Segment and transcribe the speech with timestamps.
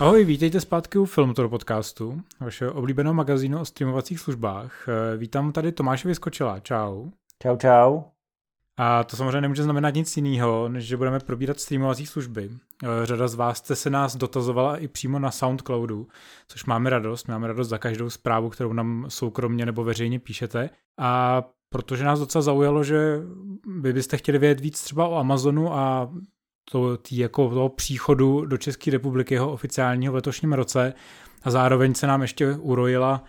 [0.00, 4.88] Ahoj, vítejte zpátky u Filmtour podcastu, vašeho oblíbeného magazínu o streamovacích službách.
[4.88, 7.10] Eh, vítám tady Tomáše Vyskočila, čau.
[7.42, 8.02] Čau, čau.
[8.76, 12.50] A to samozřejmě nemůže znamenat nic jiného, než že budeme probírat streamovací služby.
[12.84, 16.08] Eh, řada z vás jste se nás dotazovala i přímo na SoundCloudu,
[16.48, 17.28] což máme radost.
[17.28, 20.70] Máme radost za každou zprávu, kterou nám soukromně nebo veřejně píšete.
[20.98, 23.20] A protože nás docela zaujalo, že
[23.80, 26.10] vy byste chtěli vědět víc třeba o Amazonu a
[26.72, 30.94] to, tý, jako toho příchodu do České republiky jeho oficiálního v letošním roce
[31.42, 33.24] a zároveň se nám ještě urojila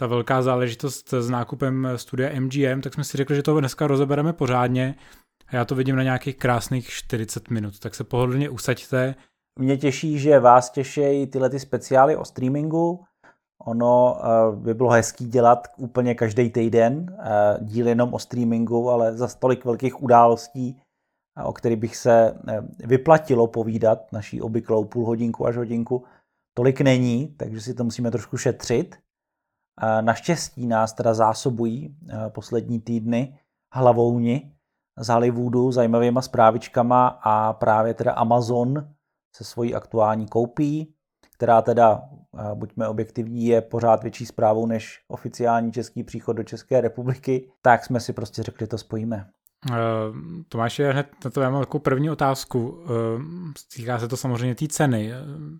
[0.00, 4.32] ta velká záležitost s nákupem studia MGM, tak jsme si řekli, že to dneska rozebereme
[4.32, 4.94] pořádně
[5.48, 9.14] a já to vidím na nějakých krásných 40 minut, tak se pohodlně usaďte.
[9.58, 13.04] Mě těší, že vás těší tyhle ty speciály o streamingu.
[13.66, 14.16] Ono
[14.50, 19.28] uh, by bylo hezký dělat úplně každý týden uh, díl jenom o streamingu, ale za
[19.38, 20.82] tolik velkých událostí
[21.44, 26.04] o který bych se eh, vyplatilo povídat naší obvyklou půl hodinku až hodinku,
[26.54, 28.96] tolik není, takže si to musíme trošku šetřit.
[30.00, 33.38] Naštěstí nás teda zásobují eh, poslední týdny
[33.74, 34.52] hlavouni
[34.98, 38.88] z Hollywoodu zajímavýma zprávičkama a právě teda Amazon
[39.36, 40.94] se svojí aktuální koupí,
[41.34, 46.80] která teda, eh, buďme objektivní, je pořád větší zprávou než oficiální český příchod do České
[46.80, 49.30] republiky, tak jsme si prostě řekli, to spojíme.
[49.70, 49.76] Uh,
[50.48, 52.68] Tomáš, hned na to já mám takovou první otázku.
[52.68, 52.88] Uh,
[53.76, 55.12] týká se to samozřejmě té ceny.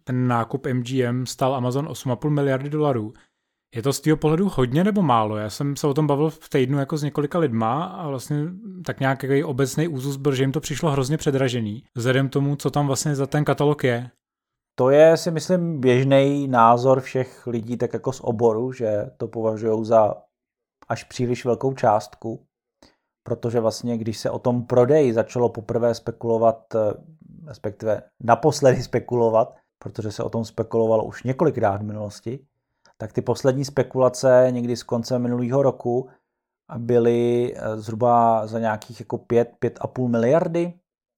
[0.05, 3.12] Ten nákup MGM stal Amazon 8,5 miliardy dolarů.
[3.75, 5.36] Je to z tvého pohledu hodně nebo málo?
[5.36, 8.36] Já jsem se o tom bavil v týdnu jako s několika lidma a vlastně
[8.86, 11.84] tak nějaký obecný úzus byl, že jim to přišlo hrozně předražený.
[11.97, 14.11] Vzhledem tomu, co tam vlastně za ten katalog je.
[14.78, 19.84] To je si myslím běžný názor všech lidí tak jako z oboru, že to považují
[19.84, 20.14] za
[20.89, 22.47] až příliš velkou částku
[23.22, 26.78] protože vlastně když se o tom prodeji začalo poprvé spekulovat, eh,
[27.46, 32.46] respektive naposledy spekulovat, protože se o tom spekulovalo už několikrát v minulosti,
[32.96, 36.08] tak ty poslední spekulace někdy z konce minulého roku
[36.78, 40.74] byly eh, zhruba za nějakých jako 5, 5,5 miliardy.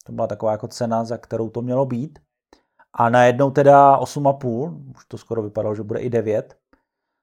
[0.06, 2.18] To byla taková jako cena, za kterou to mělo být.
[2.92, 6.56] A najednou teda 8,5, už to skoro vypadalo, že bude i 9.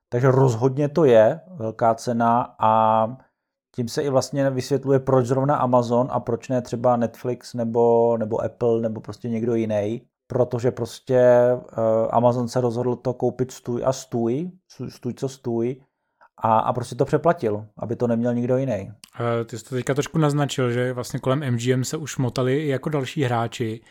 [0.10, 3.08] Takže rozhodně to je velká cena a
[3.76, 8.44] tím se i vlastně vysvětluje, proč zrovna Amazon a proč ne třeba Netflix nebo, nebo
[8.44, 10.02] Apple nebo prostě někdo jiný.
[10.28, 11.22] Protože prostě
[11.54, 14.52] uh, Amazon se rozhodl to koupit stůj a stůj,
[14.90, 15.82] stůj co stůj,
[16.44, 18.92] a, a prostě to přeplatil, aby to neměl nikdo jiný.
[19.20, 22.68] Uh, ty jsi to teďka trošku naznačil, že vlastně kolem MGM se už motali i
[22.68, 23.82] jako další hráči.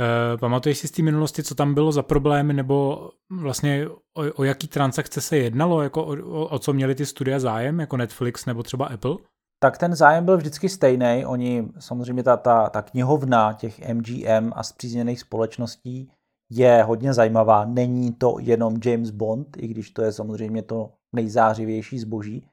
[0.00, 3.10] Uh, pamatuješ si z té minulosti, co tam bylo za problémy, nebo
[3.40, 7.40] vlastně o, o jaký transakce se jednalo, jako o, o, o co měli ty studia
[7.40, 9.16] zájem, jako Netflix nebo třeba Apple?
[9.62, 11.24] Tak ten zájem byl vždycky stejný.
[11.26, 16.10] Oni, samozřejmě ta, ta, ta knihovna těch MGM a zpřízněných společností
[16.50, 17.64] je hodně zajímavá.
[17.64, 22.48] Není to jenom James Bond, i když to je samozřejmě to nejzářivější zboží,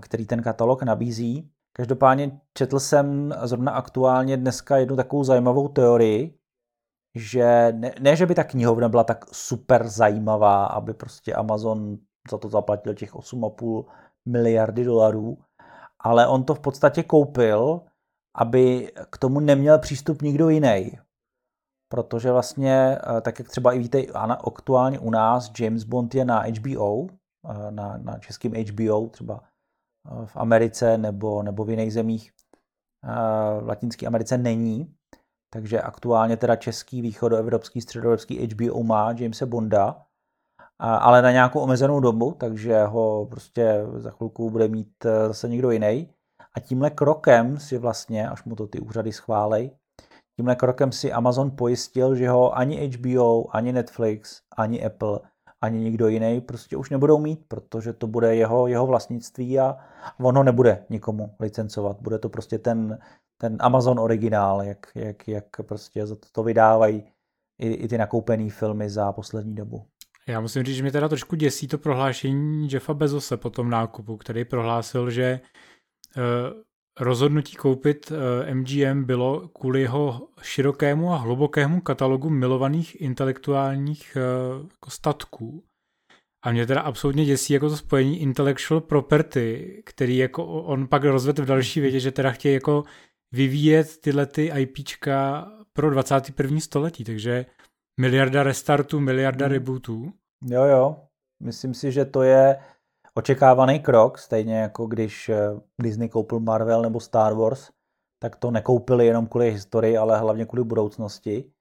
[0.00, 1.50] který ten katalog nabízí.
[1.76, 6.35] Každopádně četl jsem zrovna aktuálně dneska jednu takovou zajímavou teorii,
[7.16, 11.98] že ne, ne, že by ta knihovna byla tak super zajímavá, aby prostě Amazon
[12.30, 13.84] za to zaplatil těch 8,5
[14.28, 15.38] miliardy dolarů,
[16.00, 17.80] ale on to v podstatě koupil,
[18.34, 20.98] aby k tomu neměl přístup nikdo jiný.
[21.88, 24.02] Protože vlastně, eh, tak jak třeba i víte,
[24.46, 27.06] aktuálně u nás James Bond je na HBO,
[27.50, 32.32] eh, na, na českém HBO, třeba eh, v Americe nebo, nebo v jiných zemích
[33.60, 34.95] v Latinské Americe není.
[35.50, 40.02] Takže aktuálně teda český, východoevropský, středoevropský HBO má Jamesa Bonda,
[40.78, 45.70] ale na nějakou omezenou dobu, takže ho prostě za chvilku bude mít e, zase někdo
[45.70, 46.08] jiný.
[46.54, 49.70] A tímhle krokem si vlastně, až mu to ty úřady schválej,
[50.36, 55.20] tímhle krokem si Amazon pojistil, že ho ani HBO, ani Netflix, ani Apple,
[55.60, 59.76] ani nikdo jiný prostě už nebudou mít, protože to bude jeho, jeho vlastnictví a
[60.20, 61.96] on ho nebude nikomu licencovat.
[62.00, 62.98] Bude to prostě ten,
[63.40, 67.04] ten Amazon originál, jak, jak, jak prostě za to, to vydávají
[67.58, 69.86] i, i ty nakoupené filmy za poslední dobu.
[70.28, 74.16] Já musím říct, že mě teda trošku děsí to prohlášení Jeffa Bezose po tom nákupu,
[74.16, 75.40] který prohlásil, že
[76.16, 76.22] uh,
[77.00, 78.16] rozhodnutí koupit uh,
[78.46, 85.64] eh, MGM bylo kvůli jeho širokému a hlubokému katalogu milovaných intelektuálních uh, jako statků.
[86.44, 91.42] A mě teda absolutně děsí jako to spojení intellectual property, který jako on pak rozvedl
[91.42, 92.84] v další větě, že teda chtějí jako
[93.36, 96.60] vyvíjet tyhle ty IPčka pro 21.
[96.60, 97.46] století, takže
[98.00, 99.52] miliarda restartů, miliarda hmm.
[99.52, 100.12] rebootů.
[100.44, 100.96] Jo, jo.
[101.42, 102.56] Myslím si, že to je
[103.14, 105.36] očekávaný krok, stejně jako když eh,
[105.82, 107.70] Disney koupil Marvel nebo Star Wars,
[108.22, 111.52] tak to nekoupili jenom kvůli historii, ale hlavně kvůli budoucnosti.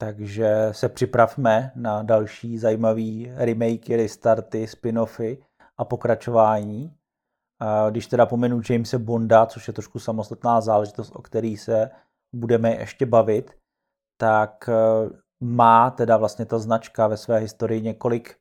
[0.00, 5.38] takže se připravme na další zajímavý remakey, restarty, spin-offy
[5.78, 6.94] a pokračování.
[7.90, 11.90] Když teda pomenu Jamese Bonda, což je trošku samostatná záležitost, o který se
[12.34, 13.56] budeme ještě bavit,
[14.20, 14.72] tak e,
[15.44, 18.36] má teda vlastně ta značka ve své historii několik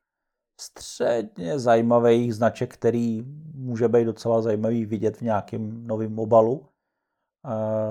[0.62, 3.24] středně zajímavých značek, který
[3.54, 6.68] může být docela zajímavý vidět v nějakém novém obalu.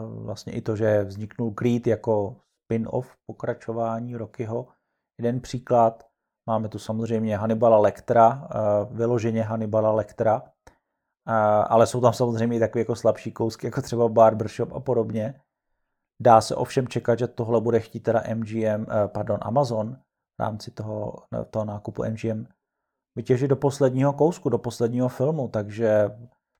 [0.06, 4.69] Vlastně i to, že vzniknul Creed jako spin-off pokračování Rockyho.
[5.21, 6.06] Jeden příklad,
[6.49, 8.49] máme tu samozřejmě Hannibala Lectra,
[8.91, 10.43] vyloženě Hannibala Lectra,
[11.69, 15.41] ale jsou tam samozřejmě i takové jako slabší kousky, jako třeba Barbershop a podobně.
[16.23, 19.97] Dá se ovšem čekat, že tohle bude chtít teda MGM, eh, pardon, Amazon
[20.39, 21.17] v rámci toho,
[21.51, 22.47] toho nákupu MGM
[23.17, 26.11] vytěžit do posledního kousku, do posledního filmu, takže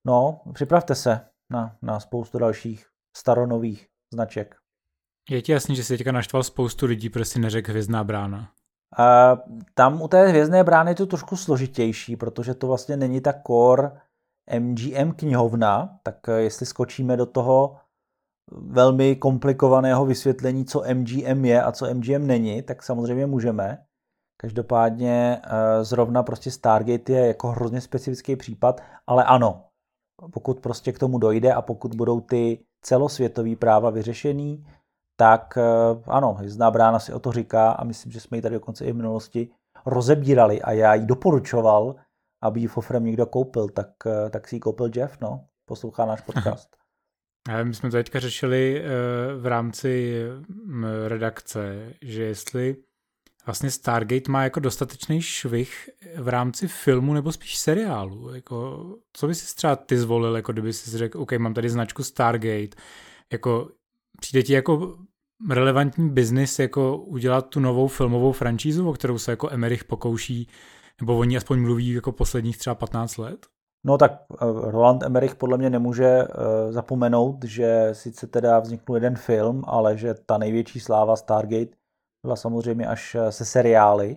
[0.07, 1.21] no, připravte se
[1.51, 2.87] na, na spoustu dalších
[3.17, 4.57] staronových značek.
[5.31, 8.51] Je ti jasný, že si teďka naštval spoustu lidí, protože si neřekl Hvězdná brána.
[8.99, 9.37] A
[9.75, 13.91] tam u té Hvězdné brány je to trošku složitější, protože to vlastně není ta core
[14.59, 17.77] MGM knihovna, tak eh, jestli skočíme do toho
[18.51, 23.85] velmi komplikovaného vysvětlení, co MGM je a co MGM není, tak samozřejmě můžeme.
[24.41, 29.65] Každopádně eh, zrovna prostě Stargate je jako hrozně specifický případ, ale ano,
[30.33, 34.67] pokud prostě k tomu dojde a pokud budou ty celosvětové práva vyřešený,
[35.17, 35.63] tak eh,
[36.07, 38.93] ano, Hvězdná brána si o to říká a myslím, že jsme ji tady dokonce i
[38.93, 39.49] v minulosti
[39.87, 41.95] rozebírali a já ji doporučoval,
[42.43, 46.21] aby ji Fofrem někdo koupil, tak, eh, tak si ji koupil Jeff, no, poslouchá náš
[46.21, 46.77] podcast.
[47.63, 48.85] My jsme to teďka řešili
[49.39, 52.77] v rámci mm, redakce, že jestli
[53.47, 58.35] vlastně Stargate má jako dostatečný švih v rámci filmu nebo spíš seriálu.
[58.35, 62.03] Jako, co by si třeba ty zvolil, jako kdyby si řekl, OK, mám tady značku
[62.03, 62.77] Stargate,
[63.33, 63.71] jako
[64.21, 64.99] přijde ti jako
[65.51, 70.49] relevantní biznis jako udělat tu novou filmovou franšízu, o kterou se jako Emerich pokouší,
[71.01, 73.47] nebo oni aspoň mluví jako posledních třeba 15 let?
[73.85, 74.37] No tak eh,
[74.71, 80.15] Roland Emmerich podle mě nemůže eh, zapomenout, že sice teda vzniknul jeden film, ale že
[80.15, 81.77] ta největší sláva Stargate
[82.27, 84.17] byla samozřejmě až eh, se seriály,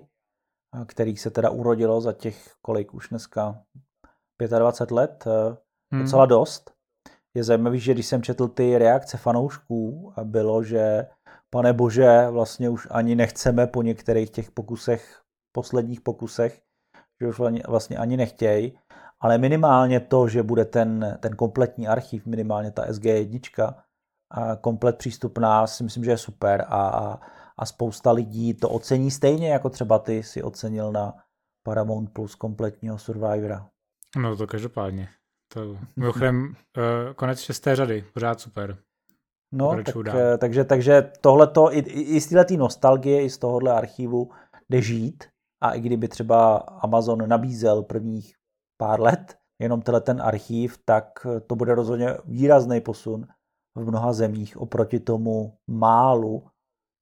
[0.86, 3.64] kterých se teda urodilo za těch, kolik už dneska,
[4.60, 5.26] 25 let,
[5.94, 6.02] hmm.
[6.02, 6.72] docela dost.
[7.36, 11.08] Je zajímavý, že když jsem četl ty reakce fanoušků, bylo, že
[11.50, 15.22] pane bože, vlastně už ani nechceme po některých těch pokusech,
[15.56, 16.62] posledních pokusech,
[17.22, 18.80] že už vlastně ani nechtějí,
[19.20, 23.74] ale minimálně to, že bude ten, ten kompletní archiv, minimálně ta SG1,
[24.62, 27.20] komplet přístupná, si myslím, že je super a,
[27.58, 31.14] a spousta lidí to ocení stejně, jako třeba ty si ocenil na
[31.64, 33.70] Paramount Plus kompletního Survivora.
[34.18, 35.10] No to každopádně.
[35.54, 38.78] To, mimochodem, uh, konec šesté řady, pořád super.
[39.56, 44.32] No, tak, eh, takže, takže tohleto, i, i z této nostalgie, i z tohohle archivu
[44.70, 45.24] jde žít
[45.64, 48.36] a i kdyby třeba Amazon nabízel prvních
[48.78, 53.28] pár let jenom tenhle ten archív, tak to bude rozhodně výrazný posun
[53.76, 56.48] v mnoha zemích oproti tomu málu,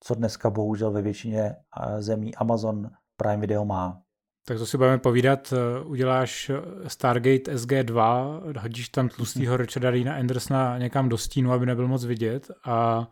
[0.04, 4.02] co dneska bohužel ve většině eh, zemí Amazon Prime Video má.
[4.46, 10.16] Tak to si budeme povídat, eh, uděláš eh, Stargate SG2, hodíš tam tlustýho Richarda Deana
[10.16, 13.08] Andersona někam do stínu, aby nebyl moc vidět a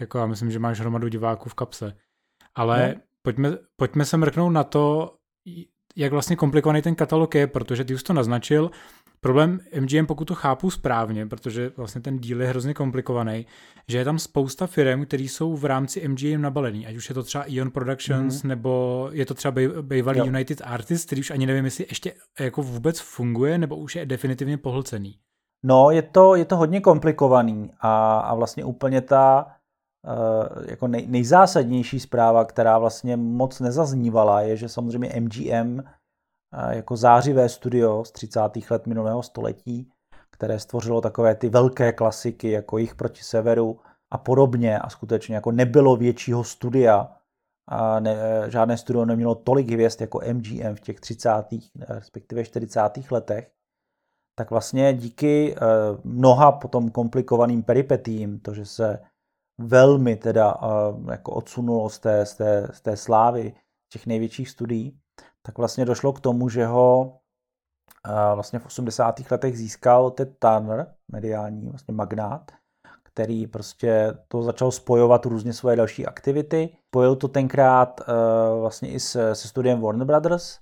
[0.00, 1.96] jako já myslím, že máš hromadu diváků v kapse.
[2.54, 3.00] Ale no.
[3.22, 5.14] Pojďme, pojďme se mrknout na to,
[5.96, 8.70] jak vlastně komplikovaný ten katalog je, protože ty už to naznačil,
[9.20, 13.46] Problém MGM, pokud to chápu správně, protože vlastně ten díl je hrozně komplikovaný,
[13.88, 17.22] že je tam spousta firm, které jsou v rámci MGM nabalený, ať už je to
[17.22, 18.48] třeba Ion Productions, mm-hmm.
[18.48, 20.26] nebo je to třeba bývalý jo.
[20.26, 24.58] United Artists, který už ani nevím, jestli ještě jako vůbec funguje, nebo už je definitivně
[24.58, 25.18] pohlcený.
[25.62, 29.46] No, je to, je to hodně komplikovaný a, a vlastně úplně ta
[30.68, 35.82] jako nej, nejzásadnější zpráva, která vlastně moc nezaznívala, je, že samozřejmě MGM
[36.70, 38.40] jako zářivé studio z 30.
[38.70, 39.90] let minulého století,
[40.30, 43.80] které stvořilo takové ty velké klasiky, jako jich proti severu
[44.12, 47.18] a podobně a skutečně jako nebylo většího studia,
[47.68, 48.16] a ne,
[48.48, 51.30] žádné studio nemělo tolik hvězd jako MGM v těch 30.
[51.88, 52.80] respektive 40.
[53.10, 53.50] letech,
[54.38, 55.60] tak vlastně díky eh,
[56.04, 58.98] mnoha potom komplikovaným peripetím, to, že se
[59.58, 60.54] velmi teda
[61.10, 63.54] jako odsunulo z té, z té, z té slávy
[63.92, 65.00] těch největších studií,
[65.42, 67.18] tak vlastně došlo k tomu, že ho
[68.34, 69.30] vlastně v 80.
[69.30, 72.50] letech získal Ted Turner, mediální vlastně magnát,
[73.02, 76.76] který prostě to začal spojovat různě svoje další aktivity.
[76.86, 78.00] Spojil to tenkrát
[78.60, 80.58] vlastně i se, se studiem Warner Brothers,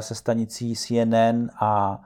[0.00, 2.02] se stanicí CNN a,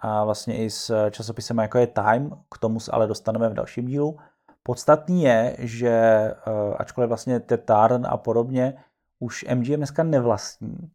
[0.00, 3.86] a vlastně i s časopisem jako je Time, k tomu se ale dostaneme v dalším
[3.86, 4.18] dílu.
[4.66, 6.34] Podstatný je, že eh,
[6.78, 8.74] ačkoliv vlastně Tetarn a podobně
[9.18, 10.90] už MGM dneska nevlastní,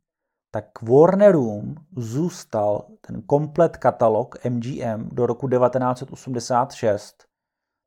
[0.51, 7.25] tak Warnerům zůstal ten komplet katalog MGM do roku 1986.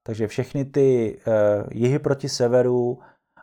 [0.07, 1.33] Takže všechny ty uh,
[1.73, 2.99] jihy proti severu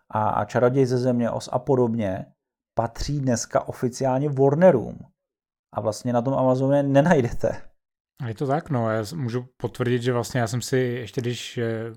[0.10, 2.25] a, a čaroděj ze země os a podobně
[2.74, 4.98] patří dneska oficiálně Warnerům.
[5.74, 7.71] A vlastně na tom Amazoně nenajdete.
[8.22, 8.92] A je to tak, no.
[8.92, 11.94] Já můžu potvrdit, že vlastně já jsem si, ještě když eh,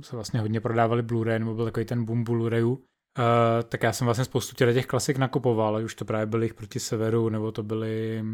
[0.00, 2.78] se vlastně hodně prodávali Blu-ray, nebo byl takový ten boom Blu-rayů,
[3.18, 6.80] Uh, tak já jsem vlastně spoustu těch, těch klasik nakupoval, už to právě byly proti
[6.80, 8.24] severu, nebo to byly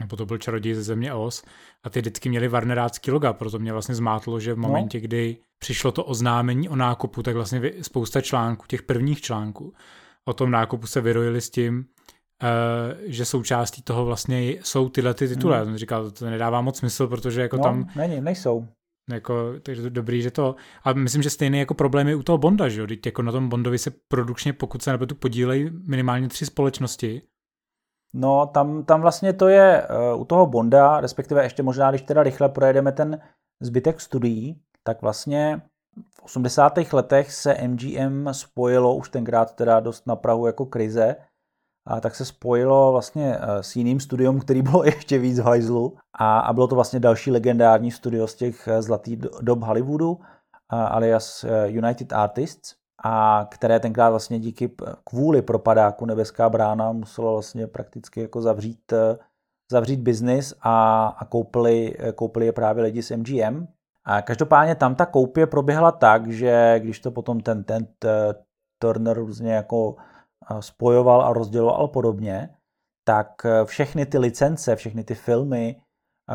[0.00, 1.44] nebo to byl čaroděj ze země Os
[1.82, 4.68] a ty vždycky měli Warnerácký loga, proto mě vlastně zmátlo, že v no.
[4.68, 5.02] momentě, no.
[5.02, 9.74] kdy přišlo to oznámení o nákupu, tak vlastně spousta článků, těch prvních článků
[10.28, 11.86] o tom nákupu se vyrojili s tím,
[13.06, 15.54] že součástí toho vlastně jsou tyhle ty tituly.
[15.54, 15.60] Hmm.
[15.60, 17.88] Já jsem říkal, to nedává moc smysl, protože jako no, tam...
[17.96, 18.66] Není, nejsou.
[19.10, 20.54] Jako, takže dobrý, že to...
[20.84, 22.86] A myslím, že stejný jako problém je u toho Bonda, že jo?
[22.86, 27.22] Teď jako na tom Bondovi se produkčně, pokud se tu podílejí minimálně tři společnosti.
[28.14, 32.22] No, tam, tam vlastně to je uh, u toho Bonda, respektive ještě možná, když teda
[32.22, 33.20] rychle projedeme ten
[33.62, 35.62] zbytek studií, tak vlastně
[36.10, 36.78] v 80.
[36.92, 41.16] letech se MGM spojilo, už tenkrát teda dost na Prahu jako krize,
[41.86, 45.96] a tak se spojilo vlastně eh, s jiným studiem, který bylo ještě víc v hajzlu
[46.18, 50.20] a, a bylo to vlastně další legendární studio z těch eh, zlatých dob Hollywoodu,
[50.68, 52.74] alias eh, United Artists,
[53.04, 54.70] a které tenkrát vlastně díky
[55.04, 58.92] kvůli propadáku Nebeská brána muselo vlastně prakticky jako zavřít,
[59.72, 63.66] zavřít biznis a, a koupili, koupili je právě lidi z MGM.
[64.04, 67.86] A každopádně tam ta koupě proběhla tak, že když to potom ten, ten
[68.78, 69.96] Turner různě jako
[70.60, 72.56] spojoval a rozděloval podobně,
[73.04, 75.80] tak eh, všechny ty licence, všechny ty filmy,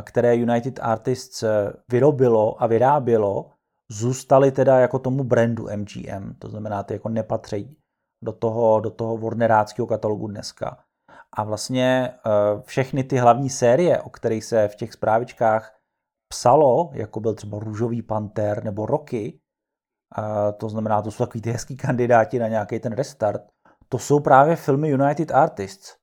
[0.04, 3.52] které United Artists eh, vyrobilo a vyrábělo,
[3.92, 7.78] zůstaly teda jako tomu brandu MGM, to znamená, ty jako nepatří
[8.24, 10.78] do toho, do toho Warneráckého katalogu dneska.
[11.34, 15.76] A vlastně eh, všechny ty hlavní série, o kterých se v těch zprávičkách
[16.32, 19.40] psalo, jako byl třeba Růžový panter nebo Rocky,
[20.58, 23.42] to znamená, to jsou takový ty hezký kandidáti na nějaký ten restart,
[23.90, 25.96] to jsou právě filmy United Artists.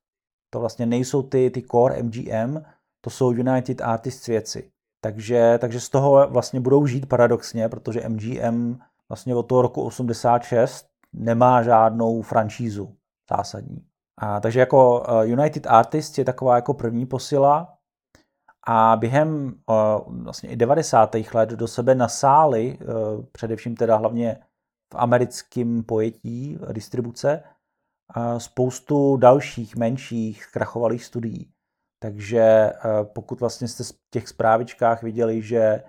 [0.49, 2.57] To vlastně nejsou ty, ty core MGM,
[3.01, 4.71] to jsou United Artists věci.
[5.01, 8.79] Takže, takže z toho vlastně budou žít paradoxně, protože MGM
[9.09, 12.95] vlastně od toho roku 86 nemá žádnou franšízu
[13.29, 13.85] zásadní.
[14.17, 17.73] A, takže jako uh, United Artists je taková jako první posila
[18.67, 21.15] a během uh, vlastně i 90.
[21.33, 24.39] let do sebe nasály, uh, především teda hlavně
[24.93, 27.43] v americkém pojetí distribuce,
[28.37, 31.51] spoustu dalších menších krachovalých studií.
[31.99, 32.73] Takže eh,
[33.03, 35.83] pokud vlastně jste v těch zprávičkách viděli, že eh,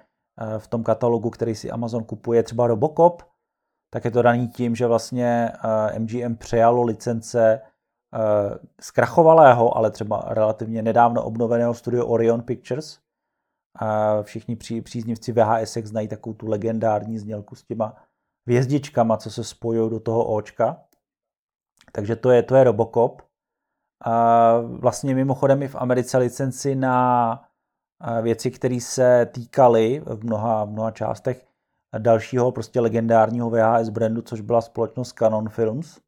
[0.59, 3.23] v tom katalogu, který si Amazon kupuje, třeba Robocop,
[3.91, 5.53] tak je to daný tím, že vlastně
[5.99, 7.61] MGM eh, přejalo licence
[8.81, 12.99] zkrachovalého, ale třeba relativně nedávno obnoveného studio Orion Pictures.
[14.23, 17.97] Všichni pří, příznivci VHS znají takovou tu legendární znělku s těma
[18.47, 20.88] hvězdičkama, co se spojují do toho očka.
[21.93, 23.23] Takže to je, to je Robocop.
[24.05, 27.45] A vlastně mimochodem i v Americe licenci na
[28.23, 31.47] věci, které se týkaly v mnoha, v mnoha částech
[31.99, 36.01] dalšího prostě legendárního VHS brandu, což byla společnost Canon Films.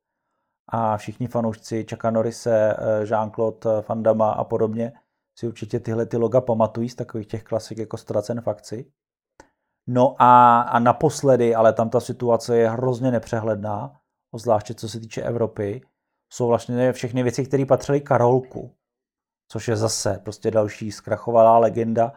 [0.73, 4.93] A všichni fanoušci Chucka Norrise, Jean-Claude Van Damme a podobně
[5.39, 8.93] si určitě tyhle ty loga pamatují z takových těch klasik jako Stracen fakci.
[9.87, 14.00] No a, a naposledy, ale tam ta situace je hrozně nepřehledná,
[14.39, 15.83] zvláště co se týče Evropy,
[16.33, 18.75] jsou vlastně všechny věci, které patřily Karolku,
[19.49, 22.13] což je zase prostě další zkrachovalá legenda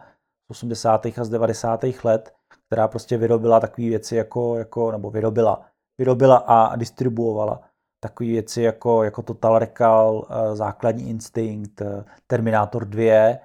[0.46, 1.06] z 80.
[1.06, 1.84] a z 90.
[2.04, 2.34] let,
[2.68, 5.66] která prostě vyrobila takové věci jako, jako nebo vyrobila,
[5.98, 7.60] vyrobila a distribuovala
[8.04, 13.38] takové věci jako, jako Total Recall, eh, Základní instinkt, eh, Terminator 2 eh,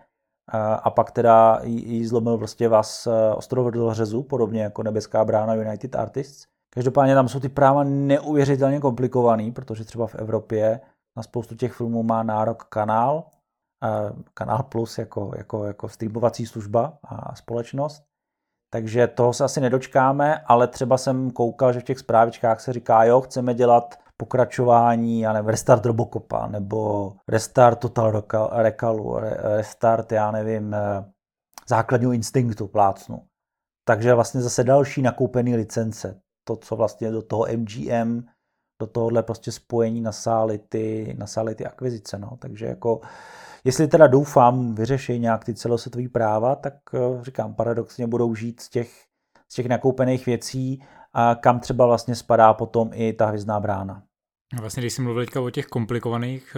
[0.83, 5.95] a pak teda jí zlomil prostě vás ostrov do řezu, podobně jako Nebeská brána United
[5.95, 6.47] Artists.
[6.73, 10.81] Každopádně tam jsou ty práva neuvěřitelně komplikovaný, protože třeba v Evropě
[11.17, 13.23] na spoustu těch filmů má nárok kanál,
[14.33, 18.03] kanál plus jako, jako, jako streamovací služba a společnost.
[18.73, 23.03] Takže toho se asi nedočkáme, ale třeba jsem koukal, že v těch zprávičkách se říká,
[23.03, 29.17] jo, chceme dělat pokračování, já nevím, restart Robocopa, nebo restart Total Recalu,
[29.57, 31.05] restart, já nevím, eh,
[31.69, 33.25] základního instinktu plácnu.
[33.87, 38.21] Takže vlastně zase další nakoupený licence to, co vlastně do toho MGM,
[38.81, 42.19] do tohohle prostě spojení nasály ty, nasály ty akvizice.
[42.19, 42.37] No.
[42.39, 43.01] Takže jako,
[43.63, 48.69] jestli teda doufám, vyřeší nějak ty celosvětové práva, tak eh, říkám, paradoxně budou žít z
[48.69, 48.91] těch,
[49.51, 54.03] z těch nakoupených věcí, a kam třeba vlastně spadá potom i ta hvězdná brána.
[54.59, 56.57] Vlastně, když jsi mluvil teďka o těch komplikovaných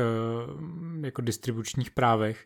[1.04, 2.46] jako distribučních právech,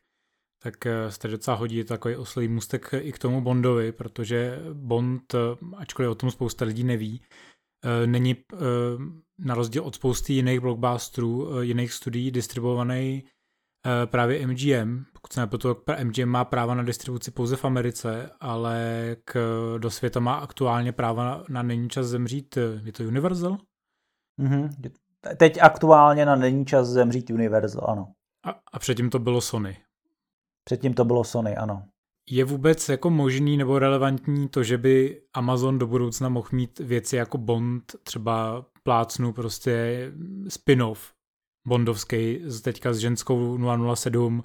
[0.65, 5.37] tak eh, se docela hodí takový oslý můstek i k tomu Bondovi, protože Bond, eh,
[5.77, 7.21] ačkoliv o tom spousta lidí neví,
[7.85, 8.35] eh, není
[9.39, 13.23] na rozdíl od spousty jiných blockbusterů, jiných studií distribuovaný
[14.05, 15.05] právě MGM.
[15.13, 19.35] Pokud se nepletu, MGM má práva na distribuci pouze v Americe, ale k,
[19.77, 23.57] do světa má aktuálně práva na, na Není čas zemřít, je to Universal?
[24.41, 24.91] Mm-hmm.
[25.37, 28.07] Teď aktuálně na Není čas zemřít Universal, ano.
[28.45, 29.84] A, a předtím to bylo Sony.
[30.65, 31.83] Předtím to bylo Sony, ano.
[32.29, 37.15] Je vůbec jako možný nebo relevantní to, že by Amazon do budoucna mohl mít věci
[37.15, 40.05] jako Bond, třeba plácnu prostě
[40.47, 41.13] spin-off
[41.67, 43.57] bondovský, teďka s ženskou
[43.95, 44.43] 007.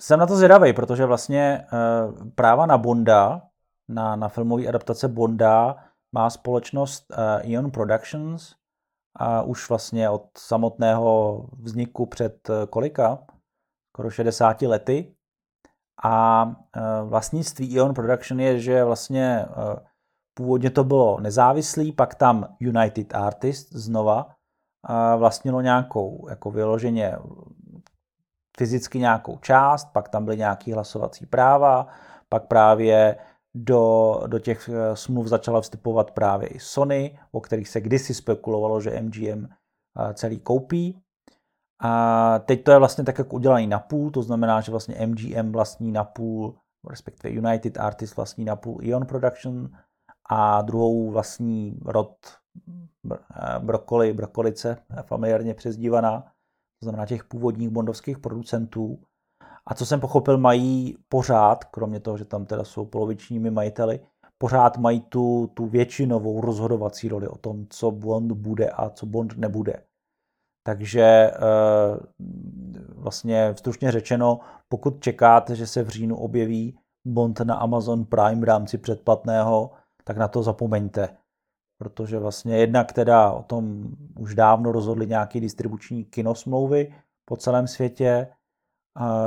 [0.00, 3.42] Jsem na to zvědavý, protože vlastně uh, práva na Bonda,
[3.88, 5.76] na, na filmové adaptace Bonda
[6.12, 8.54] má společnost uh, Ion Productions
[9.16, 13.18] a už vlastně od samotného vzniku před uh, kolika?
[13.94, 15.14] Skoro 60 lety.
[16.04, 16.46] A
[16.76, 19.46] e, vlastnictví Ion Production je, že vlastně e,
[20.34, 24.28] původně to bylo nezávislý, pak tam United Artists znova
[25.16, 27.16] vlastnilo nějakou, jako vyloženě
[28.56, 31.86] fyzicky nějakou část, pak tam byly nějaké hlasovací práva,
[32.28, 33.16] pak právě
[33.54, 38.80] do, do těch e, smluv začala vstupovat právě i Sony, o kterých se kdysi spekulovalo,
[38.80, 39.46] že MGM
[40.14, 41.02] celý koupí.
[41.84, 45.52] A teď to je vlastně tak jako udělaný na půl, to znamená, že vlastně MGM
[45.52, 46.54] vlastní na půl,
[46.90, 49.70] respektive United Artists vlastní na půl Ion Production
[50.30, 52.16] a druhou vlastní rod
[53.58, 56.20] brokoli, brokolice, familiárně přezdívaná,
[56.80, 58.98] to znamená těch původních bondovských producentů.
[59.66, 64.00] A co jsem pochopil, mají pořád, kromě toho, že tam teda jsou polovičními majiteli,
[64.38, 69.36] pořád mají tu, tu většinovou rozhodovací roli o tom, co Bond bude a co Bond
[69.36, 69.82] nebude.
[70.62, 71.32] Takže eh,
[72.94, 78.44] vlastně stručně řečeno, pokud čekáte, že se v říjnu objeví Bond na Amazon Prime v
[78.44, 79.70] rámci předplatného,
[80.04, 81.16] tak na to zapomeňte.
[81.78, 86.94] Protože vlastně jednak teda o tom už dávno rozhodli nějaké distribuční kinosmlouvy
[87.24, 88.28] po celém světě,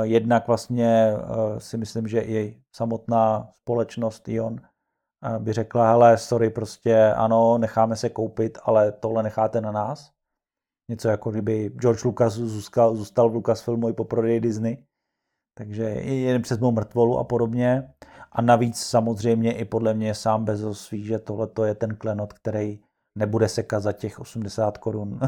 [0.02, 6.50] jednak vlastně eh, si myslím, že i samotná společnost Ion eh, by řekla, hele, sorry,
[6.50, 10.15] prostě ano, necháme se koupit, ale tohle necháte na nás.
[10.90, 14.86] Něco jako kdyby George Lucas zůstal, zůstal v Lucasfilmu i po prodeji Disney.
[15.58, 17.94] Takže jen přes mou mrtvolu a podobně.
[18.32, 22.80] A navíc samozřejmě i podle mě sám Bezos ví, že tohle je ten klenot, který
[23.18, 25.18] nebude sekat za těch 80 korun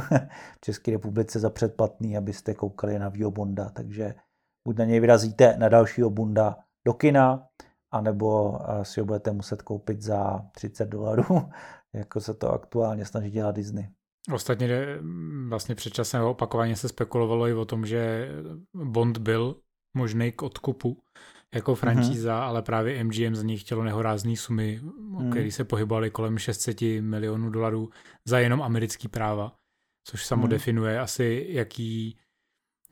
[0.57, 3.69] v České republice za předplatný, abyste koukali na Vio Bonda.
[3.69, 4.15] Takže
[4.69, 7.49] buď na něj vyrazíte na dalšího Bonda do kina,
[7.91, 11.25] anebo eh, si ho budete muset koupit za 30 dolarů,
[11.95, 13.89] jako se to aktuálně snaží dělat Disney.
[14.33, 14.69] Ostatně
[15.49, 18.29] vlastně před časem opakovaně se spekulovalo i o tom, že
[18.75, 19.57] Bond byl
[19.97, 21.03] možný k odkupu
[21.55, 22.47] jako franšíza, mm-hmm.
[22.47, 25.31] ale právě MGM za něj chtělo nehorázný sumy, mm.
[25.31, 27.91] které se pohybovaly kolem 600 milionů dolarů
[28.25, 29.55] za jenom americký práva,
[30.05, 30.49] což samo mm.
[30.49, 32.19] definuje asi, jaký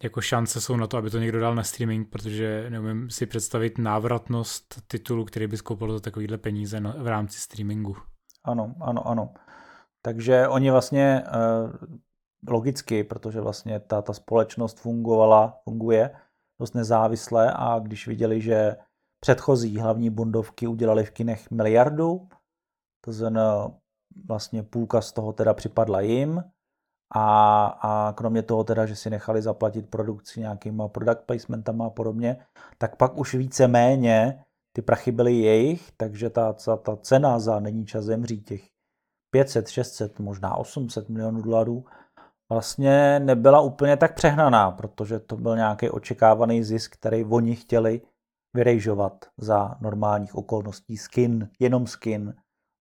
[0.03, 3.79] jako šance jsou na to, aby to někdo dal na streaming, protože neumím si představit
[3.79, 7.96] návratnost titulu, který by skoupil za takovýhle peníze v rámci streamingu.
[8.44, 9.35] Ano, ano, ano.
[10.07, 11.33] Takže oni vlastně eh,
[12.49, 16.11] logicky, protože vlastně ta, ta společnost fungovala, funguje
[16.61, 18.77] dost nezávisle a když viděli, že
[19.21, 22.29] předchozí hlavní bondovky udělali v kinech miliardu,
[23.05, 23.73] to znamená
[24.27, 26.45] vlastně půlka z toho teda připadla jim
[27.14, 32.47] a, a kromě toho teda, že si nechali zaplatit produkci nějakýma product placementama a podobně,
[32.79, 37.61] tak pak už více méně ty prachy byly jejich, takže ta, ta, ta cena za
[37.61, 38.76] Není čas zemřít těch
[39.37, 41.85] 500, 600, možná 800 milionů dolarů,
[42.53, 48.01] vlastně nebyla úplně tak přehnaná, protože to byl nějaký očekávaný zisk, který oni chtěli
[48.57, 50.96] vyrejžovat za normálních okolností.
[50.96, 52.35] Skin, jenom skin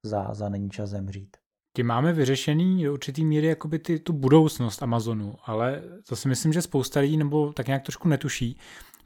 [0.05, 1.37] za, za není čas zemřít.
[1.75, 6.53] Tím máme vyřešený do určitý míry jakoby ty, tu budoucnost Amazonu, ale to si myslím,
[6.53, 8.59] že spousta lidí nebo tak nějak trošku netuší,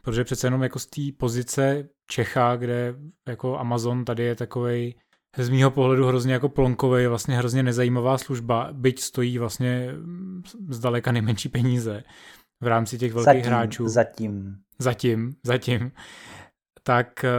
[0.04, 2.96] protože přece jenom jako z té pozice Čecha, kde
[3.28, 4.96] jako Amazon tady je takovej
[5.38, 9.90] z mýho pohledu hrozně jako plonkový, vlastně hrozně nezajímavá služba, byť stojí vlastně
[10.70, 12.04] zdaleka nejmenší peníze
[12.62, 13.88] v rámci těch velkých zatím, hráčů.
[13.88, 14.58] Zatím.
[14.80, 15.92] Zatím, zatím.
[16.84, 17.30] Tak eh,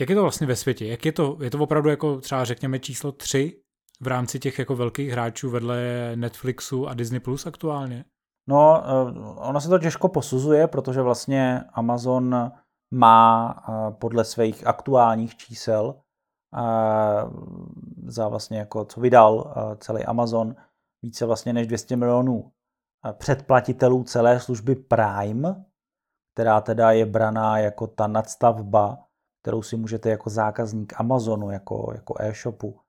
[0.00, 0.86] jak je to vlastně ve světě?
[0.86, 3.60] Jak je to, je to opravdu jako třeba řekněme číslo tři
[4.00, 5.76] v rámci těch jako velkých hráčů vedle
[6.14, 8.04] Netflixu a Disney Plus aktuálně?
[8.48, 12.52] No, eh, ono se to těžko posuzuje, protože vlastně Amazon
[12.94, 15.94] má eh, podle svých aktuálních čísel
[18.06, 20.56] za vlastně jako co vydal celý Amazon,
[21.02, 22.52] více vlastně než 200 milionů
[23.12, 25.64] předplatitelů celé služby Prime,
[26.34, 29.06] která teda je braná jako ta nadstavba,
[29.42, 32.80] kterou si můžete jako zákazník Amazonu, jako, jako e-shopu,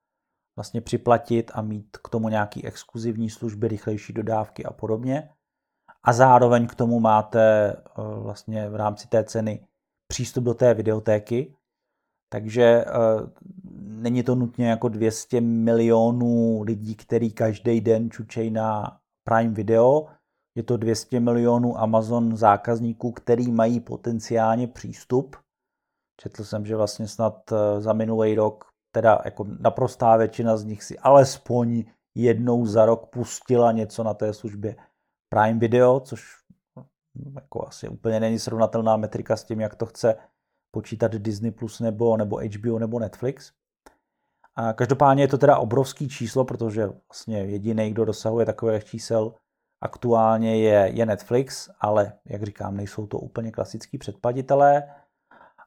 [0.58, 5.30] vlastně připlatit a mít k tomu nějaký exkluzivní služby, rychlejší dodávky a podobně.
[6.04, 7.82] A zároveň k tomu máte eh,
[8.20, 9.68] vlastně v rámci té ceny
[10.08, 11.56] přístup do té videotéky.
[12.34, 12.86] Takže eh,
[13.82, 20.08] není to nutně jako 200 milionů lidí, který každý den čučej na Prime Video.
[20.58, 25.36] Je to 200 milionů Amazon zákazníků, který mají potenciálně přístup.
[26.22, 28.66] Četl jsem, že vlastně snad eh, za minulý rok
[28.96, 31.84] teda jako naprostá většina z nich si alespoň
[32.16, 34.76] jednou za rok pustila něco na té službě
[35.30, 36.24] Prime Video, což
[36.80, 40.18] hm, jako asi úplně není srovnatelná metrika s tím, jak to chce
[40.74, 43.52] počítat Disney Plus nebo, nebo HBO nebo Netflix.
[44.56, 49.34] A každopádně je to teda obrovský číslo, protože vlastně jediný, kdo dosahuje takových čísel
[49.82, 54.84] aktuálně je, je Netflix, ale jak říkám, nejsou to úplně klasický předplatitelé.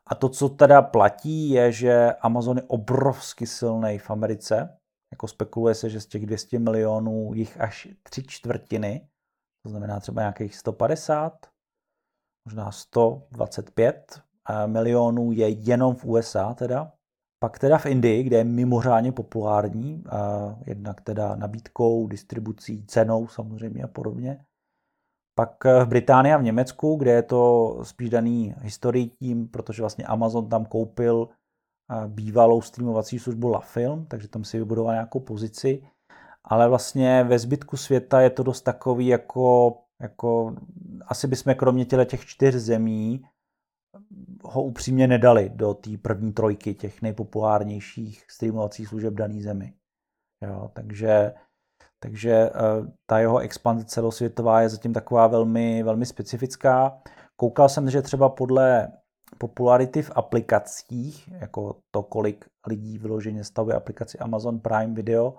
[0.06, 4.78] A to, co teda platí, je, že Amazon je obrovsky silný v Americe.
[5.12, 9.08] Jako spekuluje se, že z těch 200 milionů jich až tři čtvrtiny,
[9.62, 11.46] to znamená třeba nějakých 150,
[12.44, 14.25] možná 125 eh,
[14.66, 16.92] milionů je jenom v USA teda.
[17.42, 20.04] Pak teda v Indii, kde je mimořádně populární,
[20.66, 24.44] jednak teda nabídkou, distribucí, cenou samozřejmě a podobně.
[25.38, 30.04] Pak v Británii a v Německu, kde je to spíš daný historií tím, protože vlastně
[30.04, 31.28] Amazon tam koupil
[32.06, 35.88] bývalou streamovací službu La Film, takže tam si vybudoval nějakou pozici.
[36.44, 40.56] Ale vlastně ve zbytku světa je to dost takový jako, jako
[41.06, 43.24] asi bychom kromě těch čtyř zemí
[44.44, 49.72] ho upřímně nedali do té první trojky těch nejpopulárnějších streamovacích služeb dané zemi.
[50.42, 51.32] Jo, takže
[51.98, 52.52] takže eh,
[53.06, 56.98] ta jeho expanze celosvětová je zatím taková velmi, velmi specifická.
[57.36, 58.92] Koukal jsem, že třeba podle
[59.38, 65.34] popularity v aplikacích, jako to, kolik lidí vyloženě stavuje aplikaci Amazon Prime Video,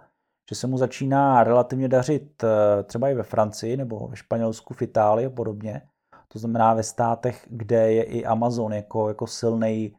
[0.50, 4.82] že se mu začíná relativně dařit eh, třeba i ve Francii nebo ve Španělsku, v
[4.82, 5.82] Itálii a podobně.
[6.28, 9.96] To znamená ve státech, kde je i Amazon jako, jako silný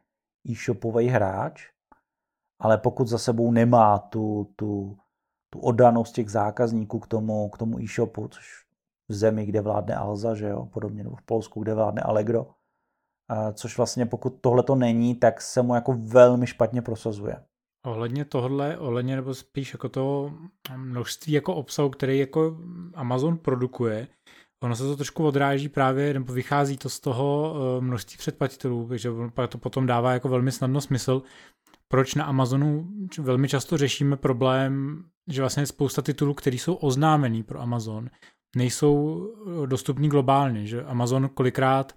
[0.49, 1.69] e-shopový hráč,
[2.61, 4.97] ale pokud za sebou nemá tu, tu
[5.49, 8.65] tu oddanost těch zákazníků k tomu, k tomu e-shopu, což
[9.09, 12.47] v zemi, kde vládne Alza, že jo, podobně, nebo v Polsku, kde vládne Allegro,
[13.53, 17.43] což vlastně pokud tohle to není, tak se mu jako velmi špatně prosazuje.
[17.85, 20.33] Ohledně tohle, ohledně nebo spíš jako to
[20.75, 22.57] množství jako obsahu, který jako
[22.93, 24.07] Amazon produkuje,
[24.63, 29.09] ono se to trošku odráží právě, nebo vychází to z toho eh, množství předplatitelů, takže
[29.49, 31.21] to potom dává jako velmi snadno smysl,
[31.87, 32.87] proč na Amazonu
[33.19, 38.09] velmi často řešíme problém, že vlastně spousta titulů, které jsou oznámený pro Amazon,
[38.55, 39.27] nejsou
[39.63, 41.95] eh, dostupní globálně, že Amazon kolikrát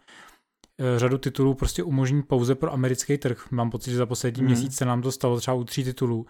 [0.78, 3.50] eh, řadu titulů prostě umožní pouze pro americký trh.
[3.50, 4.46] Mám pocit, že za poslední mm.
[4.46, 6.26] měsíc se nám to stalo třeba u tří titulů,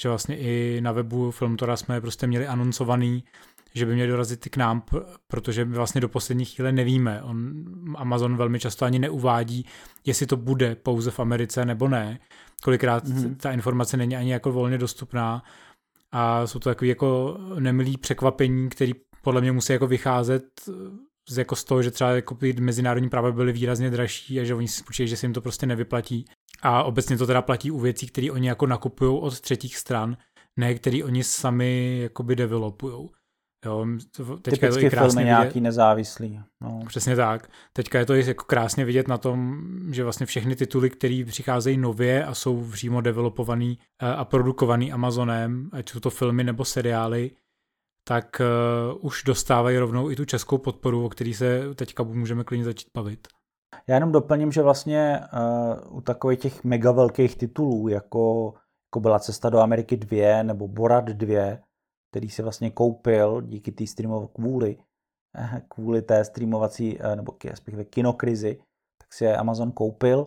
[0.00, 3.24] že vlastně i na webu Filmtora jsme prostě měli anoncovaný,
[3.74, 4.82] že by měli dorazit k nám,
[5.26, 7.22] protože my vlastně do poslední chvíle nevíme.
[7.22, 7.64] On,
[7.96, 9.66] Amazon velmi často ani neuvádí,
[10.06, 12.18] jestli to bude pouze v Americe nebo ne.
[12.62, 13.36] Kolikrát mm-hmm.
[13.36, 15.42] ta informace není ani jako volně dostupná
[16.12, 20.44] a jsou to takové jako nemilý překvapení, které podle mě musí jako vycházet
[21.28, 24.68] z, jako z toho, že třeba jako mezinárodní práva byly výrazně dražší a že oni
[24.68, 26.24] si spočítají, že se jim to prostě nevyplatí.
[26.62, 30.16] A obecně to teda platí u věcí, které oni jako nakupují od třetích stran,
[30.58, 33.10] ne který oni sami jakoby developujou.
[33.66, 33.86] Jo,
[34.42, 35.24] teďka Typicky je to i krásně filmy vidět.
[35.24, 36.40] nějaký nezávislý.
[36.60, 36.80] No.
[36.86, 37.48] Přesně tak.
[37.72, 41.76] Teďka je to i jako krásně vidět na tom, že vlastně všechny tituly, které přicházejí
[41.76, 47.30] nově a jsou přímo developovaný eh, a produkovaný Amazonem, ať jsou to filmy nebo seriály,
[48.08, 52.64] tak uh, už dostávají rovnou i tu českou podporu, o který se teďka můžeme klidně
[52.64, 53.28] začít bavit.
[53.86, 55.20] Já jenom doplním, že vlastně
[55.90, 58.54] uh, u takových těch mega velkých titulů, jako,
[58.88, 61.56] jako byla Cesta do Ameriky 2 nebo Borat 2,
[62.10, 64.78] který si vlastně koupil díky té streamové kvůli,
[65.38, 68.62] eh, kvůli té streamovací, eh, nebo respektive kinokrizi,
[68.98, 70.26] tak si je Amazon koupil,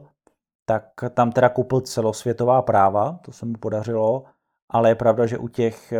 [0.65, 4.23] tak tam teda koupil celosvětová práva, to se mu podařilo,
[4.71, 5.99] ale je pravda, že u těch eh,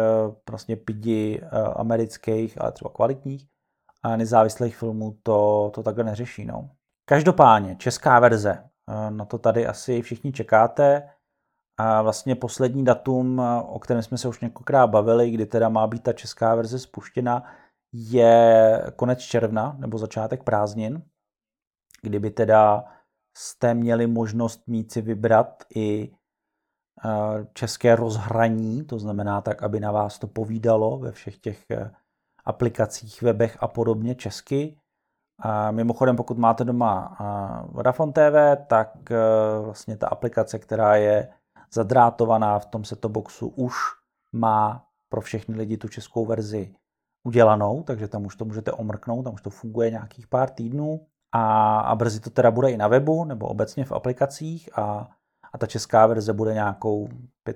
[0.50, 1.42] vlastně pidi
[1.76, 3.48] amerických, ale třeba kvalitních
[4.04, 6.46] a nezávislých filmů to, to takhle neřeší.
[6.46, 6.70] No.
[7.06, 8.70] Každopádně, česká verze,
[9.10, 11.10] na to tady asi všichni čekáte.
[11.78, 16.04] A vlastně poslední datum, o kterém jsme se už několikrát bavili, kdy teda má být
[16.04, 17.44] ta česká verze spuštěna,
[17.94, 21.04] je konec června nebo začátek prázdnin,
[22.02, 22.84] kdyby teda
[23.38, 26.16] jste měli možnost mít si vybrat i
[27.54, 31.66] české rozhraní, to znamená tak, aby na vás to povídalo ve všech těch
[32.46, 34.80] aplikacích, webech a podobně česky.
[35.40, 37.18] A mimochodem, pokud máte doma
[37.72, 39.18] Vodafone TV, tak e,
[39.60, 41.30] vlastně ta aplikace, která je
[41.74, 43.76] zadrátovaná v tom setup boxu, už
[44.34, 46.76] má pro všechny lidi tu českou verzi
[47.24, 51.80] udělanou, takže tam už to můžete omrknout, tam už to funguje nějakých pár týdnů a,
[51.80, 55.10] a brzy to teda bude i na webu nebo obecně v aplikacích a,
[55.54, 57.10] a ta česká verze bude nějakou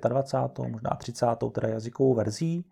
[0.09, 0.71] 25.
[0.71, 1.25] možná 30.
[1.51, 2.65] teda jazykovou verzí.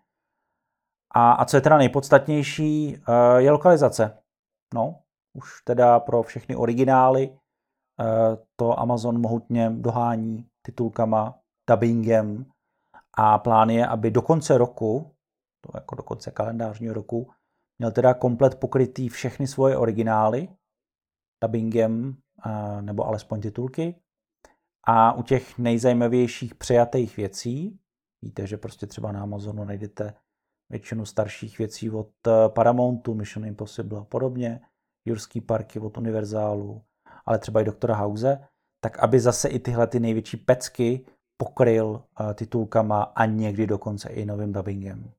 [1.14, 4.18] A, a co je teda nejpodstatnější, e, je lokalizace.
[4.74, 5.00] No,
[5.36, 7.38] už teda pro všechny originály eh,
[8.56, 11.38] to Amazon mohutně dohání titulkama,
[11.70, 12.46] dubbingem
[13.18, 15.14] a plán je, aby do konce roku,
[15.60, 17.30] to jako do konce kalendářního roku,
[17.78, 20.48] měl teda komplet pokrytý všechny svoje originály
[21.44, 23.94] dubbingem eh, nebo alespoň titulky.
[24.86, 27.78] A u těch nejzajímavějších přejatých věcí,
[28.22, 30.14] víte, že prostě třeba na Amazonu najdete
[30.70, 34.60] většinu starších věcí od eh, Paramountu, Mission Impossible a podobně,
[35.04, 36.82] Jurský parky od Univerzálu,
[37.26, 38.38] ale třeba i doktora House,
[38.84, 44.26] tak aby zase i tyhle ty největší pecky pokryl uh, titulkama a někdy dokonce i
[44.26, 45.10] novým dubbingem.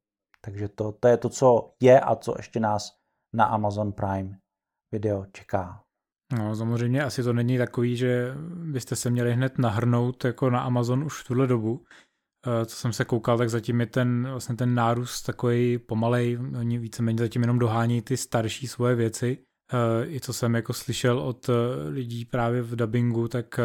[0.45, 2.97] Takže to, to je to, co je a co ještě nás
[3.35, 4.39] na Amazon Prime
[4.91, 5.83] video čeká.
[6.37, 11.03] No, samozřejmě asi to není takový, že byste se měli hned nahrnout jako na Amazon
[11.03, 11.85] už v tuhle dobu,
[12.47, 16.77] Eh, co jsem se koukal, tak zatím je ten, vlastně ten nárůst takový pomalej, oni
[16.77, 19.37] víceméně zatím jenom dohání ty starší svoje věci.
[19.73, 23.60] Eh, I co jsem jako slyšel od eh, lidí právě v dubbingu, tak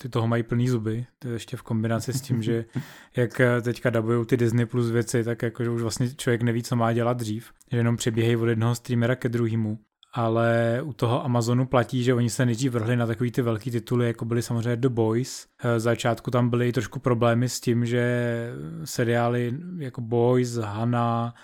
[0.00, 1.06] ty toho mají plný zuby.
[1.18, 2.64] To je ještě v kombinaci s tím, že
[3.16, 6.76] jak teďka dubují ty Disney Plus věci, tak jako, že už vlastně člověk neví, co
[6.76, 7.52] má dělat dřív.
[7.70, 9.78] Že jenom přeběhají od jednoho streamera ke druhému
[10.14, 14.06] ale u toho Amazonu platí, že oni se nejdřív vrhli na takový ty velký tituly,
[14.06, 15.46] jako byly samozřejmě The Boys.
[15.64, 18.52] Eh, v začátku tam byly trošku problémy s tím, že
[18.84, 21.34] seriály jako Boys, Hannah,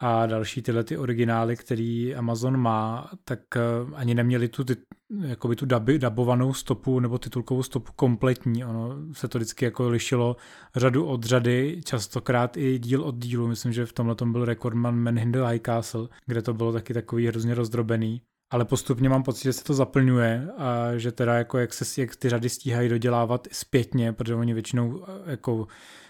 [0.00, 3.60] a další tyhle ty originály, který Amazon má, tak eh,
[3.94, 4.76] ani neměli tu, ty,
[5.20, 8.64] jakoby tu dubi, dubovanou stopu nebo titulkovou stopu kompletní.
[8.64, 10.36] Ono se to vždycky jako lišilo
[10.76, 13.48] řadu od řady, častokrát i díl od dílu.
[13.48, 16.72] Myslím, že v tomhle tom byl rekordman Man in the High Castle, kde to bylo
[16.72, 18.22] taky takový hrozně rozdrobený.
[18.52, 22.16] Ale postupně mám pocit, že se to zaplňuje a že teda jako jak se jak
[22.16, 25.66] ty řady stíhají dodělávat zpětně, protože oni většinou eh, jako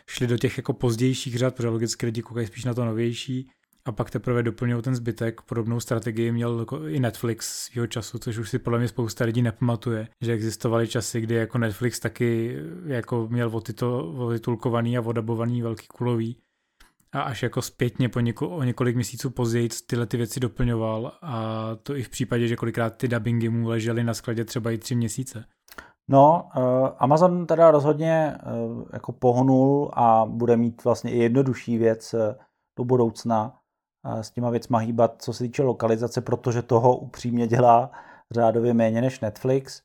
[0.06, 3.50] šli do těch jako pozdějších řad, protože logicky lidi koukají spíš na to novější
[3.84, 5.40] a pak teprve doplňují ten zbytek.
[5.40, 9.42] Podobnou strategii měl jako i Netflix svého času, což už si podle mě spousta lidí
[9.42, 13.50] nepamatuje, že existovaly časy, kdy jako Netflix taky jako měl
[14.18, 16.36] otitulkovaný a odabovaný velký kulový
[17.12, 21.68] a až jako zpětně po něko, o několik měsíců později tyhle ty věci doplňoval a
[21.82, 24.94] to i v případě, že kolikrát ty dubbingy mu ležely na skladě třeba i tři
[24.94, 25.44] měsíce.
[26.08, 32.14] No, uh, Amazon teda rozhodně uh, jako pohnul a bude mít vlastně i jednodušší věc
[32.78, 33.59] do budoucna
[34.04, 37.90] s těma věcma hýbat, co se týče lokalizace, protože toho upřímně dělá
[38.30, 39.82] řádově méně než Netflix,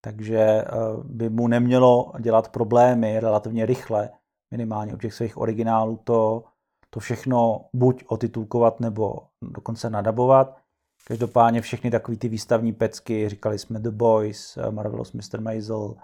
[0.00, 0.64] takže eh,
[1.04, 4.10] by mu nemělo dělat problémy relativně rychle,
[4.50, 6.44] minimálně u těch svých originálů to,
[6.90, 10.56] to všechno buď otitulkovat nebo dokonce nadabovat.
[11.04, 15.40] Každopádně všechny takové ty výstavní pecky, říkali jsme The Boys, eh, Marvelous Mr.
[15.40, 15.94] Maisel,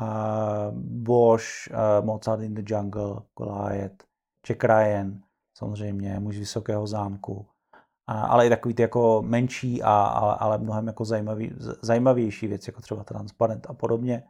[0.00, 4.04] uh, Bosch, uh, Mozart in the Jungle, Goliath,
[4.48, 5.22] Jack Ryan,
[5.56, 7.46] samozřejmě muž vysokého zámku,
[8.06, 12.70] a, ale i takový ty jako menší, a, ale, ale mnohem jako zajímavý, zajímavější věci,
[12.70, 14.22] jako třeba Transparent a podobně.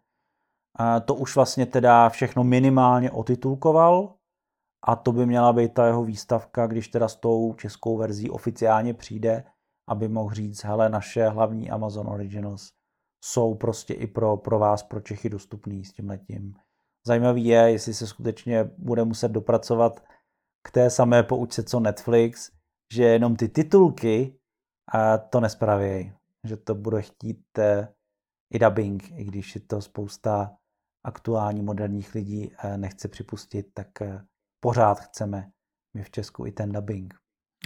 [0.79, 4.15] A to už vlastně teda všechno minimálně otitulkoval
[4.87, 8.95] a to by měla být ta jeho výstavka, když teda s tou českou verzí oficiálně
[8.95, 9.45] přijde,
[9.89, 12.73] aby mohl říct, hele, naše hlavní Amazon Originals
[13.25, 16.55] jsou prostě i pro, pro vás, pro Čechy dostupný s tím letím.
[17.07, 20.01] Zajímavý je, jestli se skutečně bude muset dopracovat
[20.66, 22.50] k té samé poučce, co Netflix,
[22.92, 24.38] že jenom ty titulky
[24.92, 26.12] a to nespravějí.
[26.48, 27.88] Že to bude chtít eh,
[28.55, 30.57] i dubbing, i když je to spousta
[31.05, 34.22] aktuální moderních lidí eh, nechce připustit, tak eh,
[34.61, 35.50] pořád chceme
[35.96, 37.14] my v Česku i ten dubbing.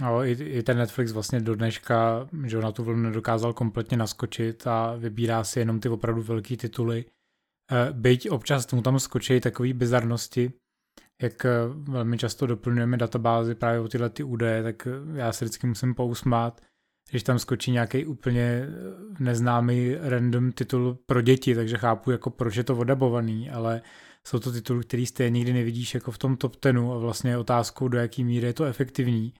[0.01, 4.67] No, i, i ten Netflix vlastně do dneška, že na tu vlnu nedokázal kompletně naskočit
[4.67, 7.05] a vybírá si jenom ty opravdu velké tituly.
[7.91, 10.53] Byť občas tomu tam skočí takové bizarnosti,
[11.21, 15.45] jak eh, velmi často doplňujeme databázy právě o tyhle ty údaje, tak eh, já se
[15.45, 16.61] vždycky musím pousmát,
[17.09, 18.69] když tam skočí nějaký úplně eh,
[19.19, 23.81] neznámý random titul pro děti, takže chápu jako proč je to odabovaný, ale
[24.27, 27.87] jsou to tituly, který stejně nikdy nevidíš jako v tom top tenu a vlastně otázkou,
[27.87, 29.33] do jaký míry je to efektivní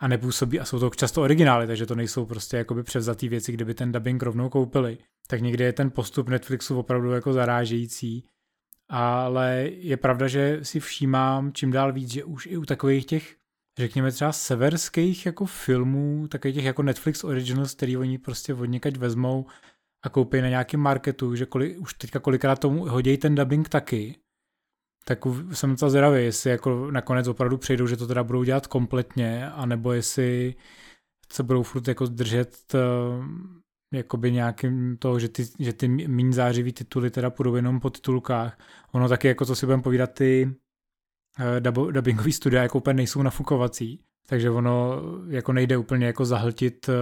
[0.00, 3.64] a nepůsobí, a jsou to často originály, takže to nejsou prostě jakoby převzatý věci, kde
[3.64, 8.24] by ten dubbing rovnou koupili, tak někdy je ten postup Netflixu opravdu jako zarážející
[8.88, 13.36] ale je pravda, že si všímám čím dál víc, že už i u takových těch
[13.78, 18.96] řekněme třeba severských jako filmů, takových těch jako Netflix Originals, který oni prostě od někať
[18.96, 19.46] vezmou
[20.02, 24.16] a koupí na nějakém marketu, že kolik, už teďka kolikrát tomu hodí ten dubbing taky,
[25.04, 25.18] tak
[25.52, 29.92] jsem docela zvědavý, jestli jako nakonec opravdu přejdou, že to teda budou dělat kompletně, anebo
[29.92, 30.54] jestli
[31.32, 33.24] se budou furt jako držet uh,
[33.92, 38.58] jakoby nějakým to, že ty, že ty méně zářivý tituly teda půjdou jenom po titulkách.
[38.92, 40.56] Ono taky jako, co si budeme povídat, ty
[41.74, 46.94] uh, dubbingový studia jako úplně nejsou nafukovací, takže ono jako nejde úplně jako zahltit uh,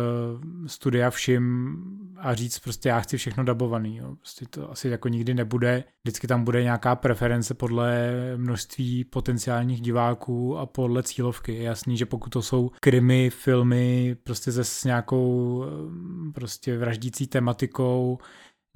[0.67, 1.77] studia vším
[2.17, 3.97] a říct prostě já chci všechno dabovaný.
[3.97, 4.17] Jo.
[4.17, 5.85] Prostě to asi jako nikdy nebude.
[6.05, 11.55] Vždycky tam bude nějaká preference podle množství potenciálních diváků a podle cílovky.
[11.55, 17.27] Je jasný, že pokud to jsou krimi, filmy prostě se s nějakou eh, prostě vraždící
[17.27, 18.19] tematikou,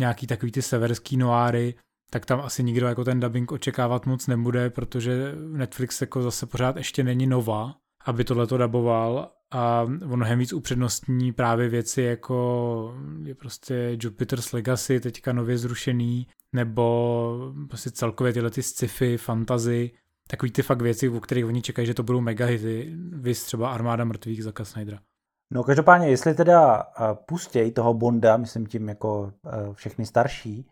[0.00, 1.74] nějaký takový ty severský noáry,
[2.10, 6.76] tak tam asi nikdo jako ten dubbing očekávat moc nebude, protože Netflix jako zase pořád
[6.76, 9.30] ještě není nová aby tohle to daboval.
[9.52, 17.52] A mnohem víc upřednostní právě věci jako je prostě Jupiter's Legacy teďka nově zrušený, nebo
[17.68, 19.90] prostě celkově tyhle ty sci-fi, fantasy,
[20.28, 23.70] takový ty fakt věci, u kterých oni čekají, že to budou mega hity, vys třeba
[23.70, 24.98] Armáda mrtvých za Snydera.
[25.52, 26.84] No každopádně, jestli teda
[27.26, 29.32] pustěj toho Bonda, myslím tím jako
[29.72, 30.66] všechny starší,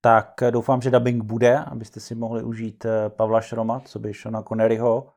[0.00, 5.11] tak doufám, že dubbing bude, abyste si mohli užít Pavla Šroma, co by Shona Conneryho,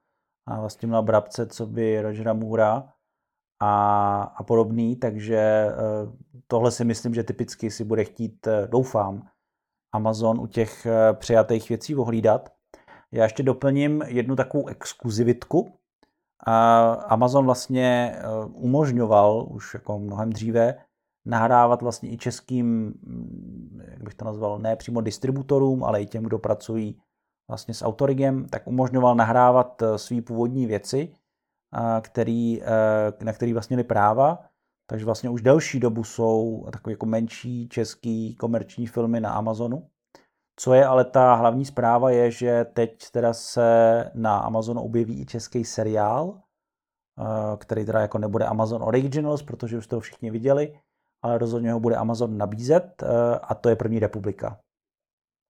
[0.47, 2.89] a vlastně měla Brabce, co by Rogera Moora
[3.59, 5.73] a, a podobný, takže eh,
[6.47, 9.27] tohle si myslím, že typicky si bude chtít, eh, doufám,
[9.91, 12.53] Amazon u těch eh, přijatých věcí ohlídat.
[13.11, 15.79] Já ještě doplním jednu takovou exkluzivitku.
[17.07, 18.15] Amazon vlastně
[18.53, 20.75] umožňoval už jako mnohem dříve
[21.25, 26.23] nahrávat vlastně i českým, hm, jak bych to nazval, ne přímo distributorům, ale i těm,
[26.23, 27.01] kdo pracují
[27.47, 31.13] vlastně s Autorigem, tak umožňoval nahrávat eh, své původní věci,
[31.75, 34.45] eh, který, eh, na který vlastně měli práva,
[34.89, 39.87] takže vlastně už delší dobu jsou takové jako menší český komerční filmy na Amazonu.
[40.59, 45.25] Co je ale ta hlavní zpráva je, že teď teda se na Amazonu objeví i
[45.25, 46.41] český seriál,
[47.57, 50.79] který teda jako nebude Amazon Originals, protože už to všichni viděli,
[51.23, 53.03] ale rozhodně ho bude Amazon nabízet
[53.41, 54.59] a to je První republika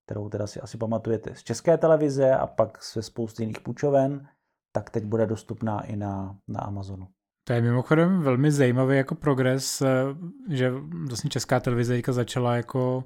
[0.05, 4.27] kterou teda si asi pamatujete z české televize a pak se spousty jiných půjčoven,
[4.71, 7.07] tak teď bude dostupná i na, na Amazonu.
[7.47, 9.87] To je mimochodem velmi zajímavý jako progres, eh,
[10.49, 10.71] že
[11.07, 13.03] vlastně česká televize začala jako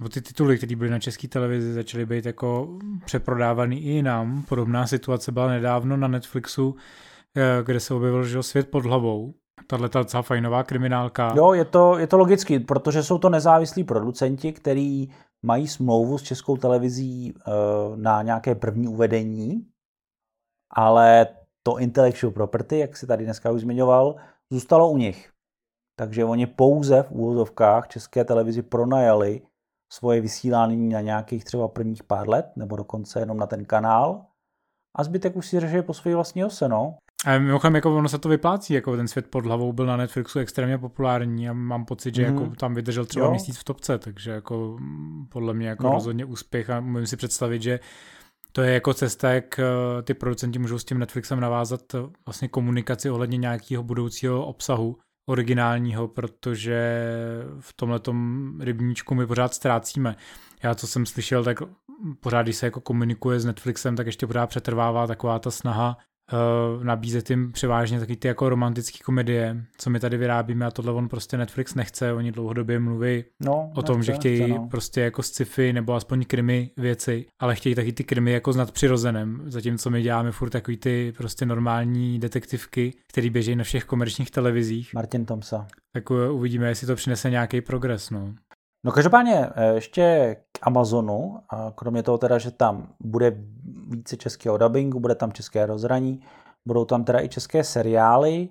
[0.00, 4.42] nebo ty tituly, které byly na české televizi, začaly být jako přeprodávaný i nám.
[4.42, 6.76] Podobná situace byla nedávno na Netflixu,
[7.36, 9.34] eh, kde se objevil že svět pod hlavou.
[9.66, 11.32] Tahle ta fajnová kriminálka.
[11.36, 15.08] Jo, je to, je to logický, protože jsou to nezávislí producenti, který
[15.44, 17.50] mají smlouvu s českou televizí eh,
[17.96, 19.66] na nějaké první uvedení,
[20.70, 21.26] ale
[21.62, 24.16] to intellectual property, jak si tady dneska už zmiňoval,
[24.52, 25.30] zůstalo u nich.
[25.98, 29.42] Takže oni pouze v úvozovkách české televizi pronajali
[29.92, 34.26] svoje vysílání na nějakých třeba prvních pár let, nebo dokonce jenom na ten kanál.
[34.96, 36.98] A zbytek už si řeší po své vlastní ose, no.
[37.24, 40.38] A mimochodem, jako ono se to vyplácí, jako ten svět pod hlavou byl na Netflixu
[40.38, 42.34] extrémně populární a mám pocit, že mm.
[42.34, 43.30] jako tam vydržel třeba jo.
[43.30, 44.78] měsíc v topce, takže jako
[45.28, 45.92] podle mě jako no.
[45.92, 47.80] rozhodně úspěch a můžu si představit, že
[48.52, 52.48] to je jako cesta, jak eh, ty producenti můžou s tím Netflixem navázat eh, vlastně
[52.48, 57.04] komunikaci ohledně nějakého budoucího obsahu originálního, protože
[57.60, 58.00] v tomhle
[58.60, 60.16] rybníčku my pořád ztrácíme.
[60.62, 61.58] Já, co jsem slyšel, tak
[62.20, 65.98] pořád, když se jako komunikuje s Netflixem, tak ještě pořád přetrvává taková ta snaha
[66.32, 70.92] uh, nabízet jim převážně taky ty jako romantické komedie, co my tady vyrábíme a tohle
[70.92, 74.68] on prostě Netflix nechce, oni dlouhodobě mluví no, o tom, nechce, že chtějí nechce, no.
[74.68, 79.42] prostě jako sci-fi nebo aspoň krimi věci, ale chtějí taky ty krimi jako s nadpřirozeným,
[79.46, 84.94] zatímco my děláme furt takový ty prostě normální detektivky, které běží na všech komerčních televizích.
[84.94, 85.66] Martin Tomsa.
[85.92, 88.34] Tak uvidíme, jestli to přinese nějaký progres, no.
[88.84, 91.40] No každopádně eh, ještě k Amazonu,
[91.74, 93.36] kromě toho teda, že tam bude
[93.88, 96.22] více českého dubbingu, bude tam české rozhraní,
[96.68, 98.48] budou tam teda i české seriály,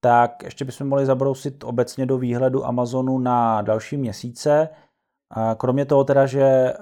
[0.00, 4.68] tak ještě bychom mohli zabrousit obecně do výhledu Amazonu na další měsíce.
[5.56, 6.76] Kromě toho teda, že eh,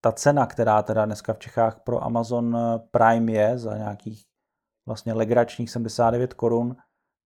[0.00, 2.58] ta cena, která teda dneska v Čechách pro Amazon
[2.90, 4.22] Prime je za nějakých
[4.88, 6.76] vlastně legračních 79 korun,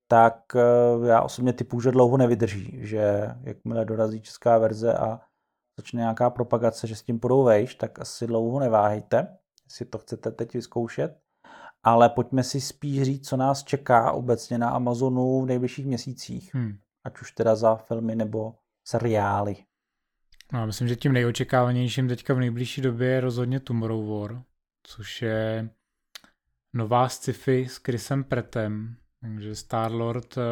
[0.09, 5.21] tak eh, já osobně typu, že dlouho nevydrží, že jakmile dorazí česká verze a
[5.77, 10.31] začne nějaká propagace, že s tím půjdou vejš, tak asi dlouho neváhejte, jestli to chcete
[10.31, 11.19] teď vyzkoušet.
[11.83, 16.55] Ale pojďme si spíš říct, co nás čeká obecně na Amazonu v nejbližších měsících.
[16.55, 16.79] Hmm.
[17.05, 18.55] Ať už teda za filmy nebo
[18.85, 19.57] seriály.
[20.53, 24.43] No, myslím, že tím nejočekávanějším teďka v nejbližší době je rozhodně Tomorrow War,
[24.83, 25.71] což je
[26.73, 28.97] nová sci-fi s Chrisem Prettem,
[29.35, 30.43] takže Star-Lord eh,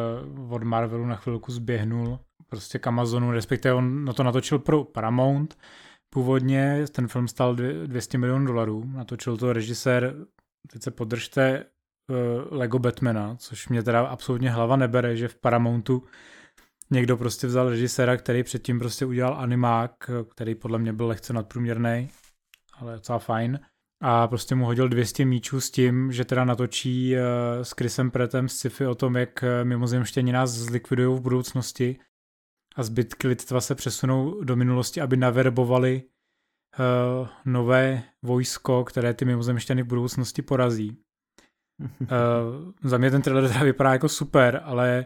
[0.49, 2.19] od Marvelu na chvilku zběhnul
[2.49, 5.57] prostě k Amazonu, respektive on na to natočil pro Paramount.
[6.13, 10.15] Původně ten film stál 200 milionů dolarů, natočil to režisér,
[10.71, 11.65] teď se podržte,
[12.09, 16.03] uh, Lego Batmana, což mě teda absolutně hlava nebere, že v Paramountu
[16.91, 22.09] někdo prostě vzal režiséra, který předtím prostě udělal animák, který podle mě byl lehce nadprůměrný,
[22.79, 23.59] ale docela fajn.
[24.01, 27.21] A prostě mu hodil 200 míčů s tím, že teda natočí uh,
[27.63, 31.99] s Chrisem Prettem sci-fi o tom, jak eh, mimozemštěni nás zlikvidují v budoucnosti
[32.75, 39.83] a zbytky lidstva se přesunou do minulosti, aby naverbovali uh, nové vojsko, které ty mimozemštěny
[39.83, 40.97] v budoucnosti porazí.
[42.01, 42.07] Uh,
[42.83, 45.05] za mě ten trailer teda vypadá jako super, ale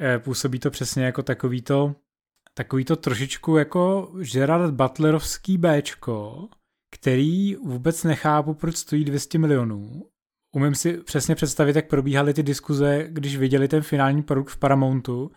[0.00, 1.96] uh, působí to přesně jako takový to,
[2.54, 6.48] takový to trošičku jako Gerard Butlerovský Bčko,
[6.90, 10.02] který vůbec nechápu, proč stojí 200 milionů.
[10.56, 15.30] Umím si přesně představit, jak probíhaly ty diskuze, když viděli ten finální produkt v Paramountu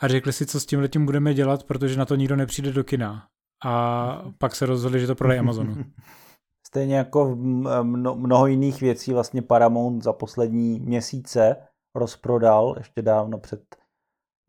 [0.00, 2.84] a řekli si, co s tím letím budeme dělat, protože na to nikdo nepřijde do
[2.84, 3.26] kina.
[3.64, 5.76] A pak se rozhodli, že to prodají Amazonu.
[6.66, 7.36] Stejně jako
[7.82, 11.56] mno, mnoho jiných věcí vlastně Paramount za poslední měsíce
[11.94, 13.76] rozprodal ještě dávno před,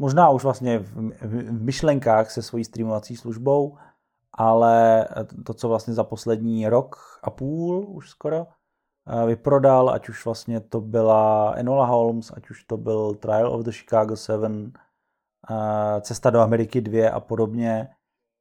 [0.01, 3.77] možná už vlastně v, v myšlenkách se svojí streamovací službou,
[4.33, 5.07] ale
[5.45, 8.47] to, co vlastně za poslední rok a půl už skoro
[9.07, 13.65] eh, vyprodal, ať už vlastně to byla Enola Holmes, ať už to byl Trial of
[13.65, 14.73] the Chicago 7,
[15.51, 17.87] eh, Cesta do Ameriky 2 a podobně,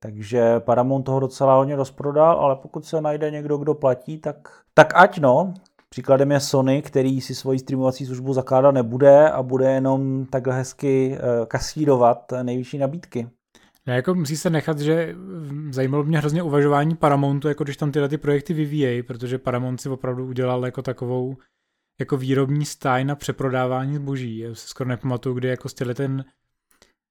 [0.01, 4.93] takže Paramount toho docela hodně rozprodal, ale pokud se najde někdo, kdo platí, tak, tak
[4.97, 5.55] ať no.
[5.91, 11.19] Příkladem je Sony, který si svoji streamovací službu zakládat nebude a bude jenom takhle hezky
[11.19, 13.29] eh, kasírovat nejvyšší nabídky.
[13.89, 15.17] Ne, jako musí se nechat, že
[15.71, 19.89] zajímalo mě hrozně uvažování Paramountu, jako když tam tyhle ty projekty vyvíjejí, protože Paramount si
[19.89, 21.37] opravdu udělal jako takovou
[22.01, 24.39] jako výrobní stáj na přeprodávání zboží.
[24.39, 26.25] Já se skoro nepamatuju, kdy jako tyhle ten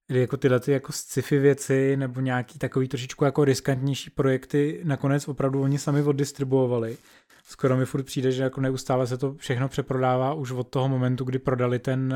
[0.07, 5.27] kdy jako tyhle ty jako sci-fi věci nebo nějaký takový trošičku jako riskantnější projekty nakonec
[5.27, 6.97] opravdu oni sami oddistribuovali.
[7.43, 11.23] Skoro mi furt přijde, že jako neustále se to všechno přeprodává už od toho momentu,
[11.23, 12.15] kdy prodali ten,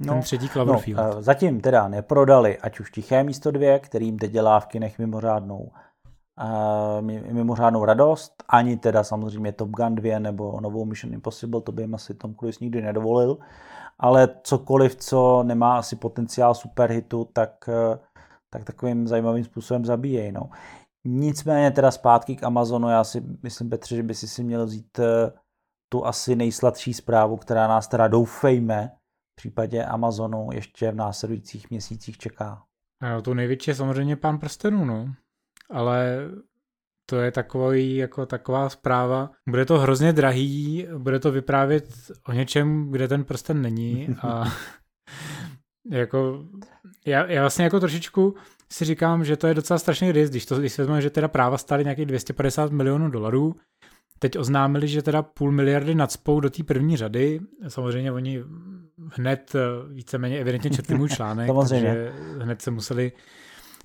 [0.00, 1.14] eh, ten no, třetí Cloverfield.
[1.14, 5.58] No, zatím teda neprodali, ať už Tiché místo dvě, kterým teď dělá v kinech mimořádnou
[5.58, 7.00] uh,
[7.32, 11.94] mimořádnou radost, ani teda samozřejmě Top Gun 2 nebo novou Mission Impossible, to by jim
[11.94, 13.38] asi Tom Cruise nikdy nedovolil
[14.02, 17.98] ale cokoliv, co nemá asi potenciál superhitu, tak, eh,
[18.50, 20.32] tak takovým zajímavým způsobem zabíjejí.
[20.32, 20.50] No.
[21.04, 25.00] Nicméně teda zpátky k Amazonu, já si myslím, Petře, že by si si měl vzít
[25.92, 28.92] tu asi nejsladší zprávu, která nás teda doufejme
[29.42, 32.62] případě Amazonu ještě v následujících měsících čeká.
[33.02, 35.14] No, to největší je samozřejmě pán prstenů, no.
[35.70, 36.28] Ale
[37.10, 39.30] to je takový, jako taková zpráva.
[39.48, 41.84] Bude to hrozně drahý, bude to vyprávět
[42.28, 44.44] o něčem, kde ten prsten není a
[45.90, 46.44] jako
[47.06, 48.34] já, já vlastně jako trošičku
[48.72, 51.28] si říkám, že to je docela strašný risk, když, to, když se vezme, že teda
[51.28, 53.56] práva stály nějakých 250 milionů dolarů,
[54.22, 58.44] teď oznámili, že teda půl miliardy nadspou do té první řady, samozřejmě oni
[59.16, 59.58] hned eh,
[59.92, 63.12] víceméně evidentně četli můj článek, takže hned se museli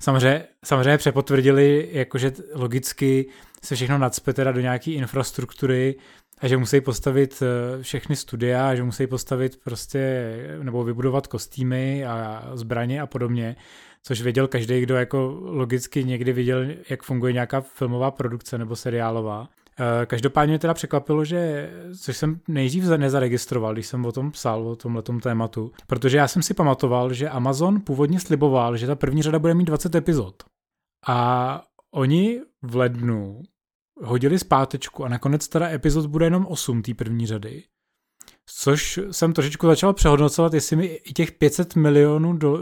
[0.00, 3.26] Samozřejmě, samozřejmě přepotvrdili, jakože logicky
[3.64, 5.94] se všechno nadspe teda do nějaké infrastruktury
[6.40, 10.32] a že musí postavit eh, všechny studia, že musí postavit prostě
[10.62, 13.56] nebo vybudovat kostýmy a zbraně a podobně,
[14.02, 19.48] což věděl každý, kdo jako logicky někdy viděl, jak funguje nějaká filmová produkce nebo seriálová.
[19.80, 21.70] Eh, každopádně mě teda překvapilo, že,
[22.00, 26.42] což jsem nejdřív nezaregistroval, když jsem o tom psal, o tomhle tématu, protože já jsem
[26.42, 30.42] si pamatoval, že Amazon původně sliboval, že ta první řada bude mít 20 epizod.
[31.06, 33.42] A oni v lednu
[34.02, 37.64] hodili zpátečku a nakonec teda epizod bude jenom 8 té první řady.
[38.50, 42.58] Což jsem trošičku začal přehodnocovat, jestli mi i těch 500 milionů, do,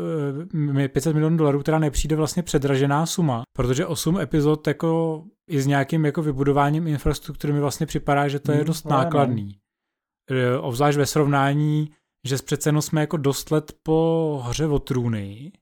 [0.89, 5.66] 500 eh, milionů dolarů, která nepřijde vlastně předražená suma, protože 8 epizod jako i s
[5.66, 9.61] nějakým jako vybudováním infrastruktury mi vlastně připadá, že to je hmm, dost no, nákladný.
[10.30, 10.62] No.
[10.62, 11.90] Obzvlášť ve srovnání,
[12.24, 15.53] že přece jenom jsme jako dost let po hře o trůny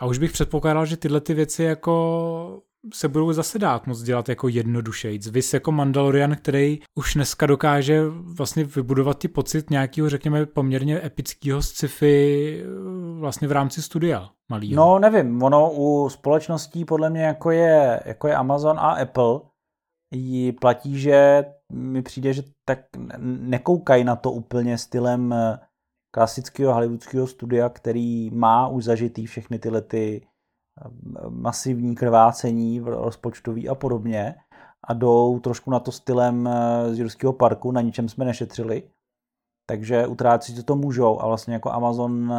[0.00, 2.62] a už bych předpokládal, že tyhle ty věci jako
[2.94, 5.26] se budou zase dát moc dělat jako jednodušejc.
[5.26, 11.62] Vys jako Mandalorian, který už dneska dokáže vlastně vybudovat ty pocit nějakého, řekněme, poměrně epického
[11.62, 12.64] sci-fi
[13.18, 14.76] vlastně v rámci studia malýho.
[14.76, 19.40] No nevím, ono u společností podle mě jako je, jako je Amazon a Apple
[20.14, 22.78] jí platí, že mi přijde, že tak
[23.18, 25.34] nekoukají na to úplně stylem
[26.14, 30.26] klasického hollywoodského studia, který má už zažitý všechny tyhle ty
[31.28, 34.34] masivní krvácení v rozpočtový a podobně
[34.84, 36.48] a jdou trošku na to stylem
[36.90, 38.90] z Jurského parku, na ničem jsme nešetřili.
[39.66, 42.32] Takže utrácet to můžou a vlastně jako Amazon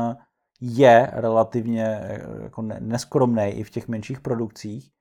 [0.62, 2.02] je relativně
[2.44, 4.92] jako neskromný i v těch menších produkcích.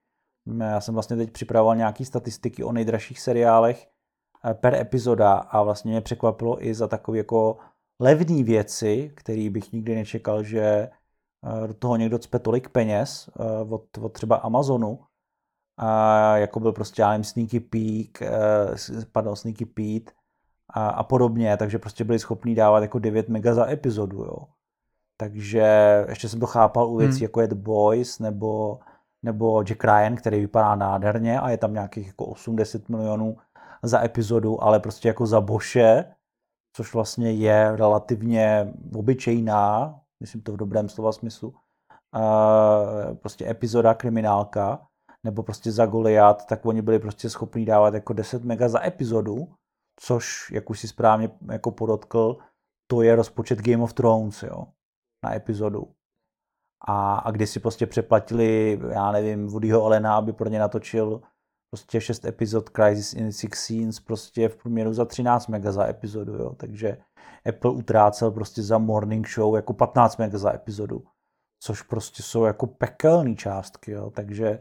[0.61, 3.89] Já jsem vlastně teď připravoval nějaké statistiky o nejdražších seriálech
[4.45, 7.59] eh, per epizoda a vlastně mě překvapilo i za takové jako
[8.01, 10.91] levné věci, který bych nikdy nečekal, že eh,
[11.67, 14.99] do toho někdo cpe tolik peněz eh, od, od třeba Amazonu,
[15.83, 18.31] a jako byl prostě, já nevím, Sneaky Peak,
[19.13, 20.13] pardon, Sneaky Pete
[20.71, 24.39] a, a podobně, takže prostě byli schopní dávat jako 9 mega za epizodu, jo.
[25.17, 25.65] Takže
[26.09, 27.23] ještě jsem to chápal u věcí, hmm.
[27.23, 28.79] jako je The Boys nebo,
[29.23, 33.37] nebo Jack Ryan, který vypadá nádherně a je tam nějakých jako 80 milionů
[33.83, 36.05] za epizodu, ale prostě jako za Boše,
[36.77, 44.87] což vlastně je relativně obyčejná, myslím to v dobrém slova smyslu, uh, prostě epizoda kriminálka,
[45.25, 49.49] nebo prostě za Goliat, tak oni byli prostě schopni dávat jako 10 mega za epizodu,
[50.01, 52.39] což, jak už si správně jako podotkl,
[52.91, 54.67] to je rozpočet Game of Thrones, jo
[55.25, 55.95] na epizodu.
[56.87, 61.21] A, a když si prostě přeplatili, já nevím, Woodyho Olena, aby pro ně natočil
[61.71, 66.33] prostě 6 epizod Crisis in Six Scenes prostě v průměru za 13 mega za epizodu,
[66.33, 66.55] jo.
[66.57, 66.97] Takže
[67.49, 71.05] Apple utrácel prostě za morning show jako 15 mega za epizodu,
[71.63, 74.11] což prostě jsou jako pekelné částky, jo.
[74.11, 74.59] Takže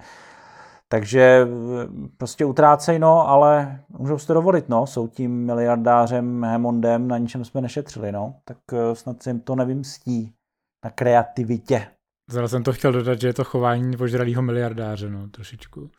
[0.92, 1.48] takže
[2.18, 7.46] prostě utrácej, no, ale můžou si to dovolit, no, jsou tím miliardářem Hemondem, na ničem
[7.46, 10.34] jsme nešetřili, no, tak eh, snad si jim to nevymstí
[10.86, 11.88] na kreativitě.
[12.30, 15.90] Zase jsem to chtěl dodat, že je to chování požralého miliardáře, no, trošičku.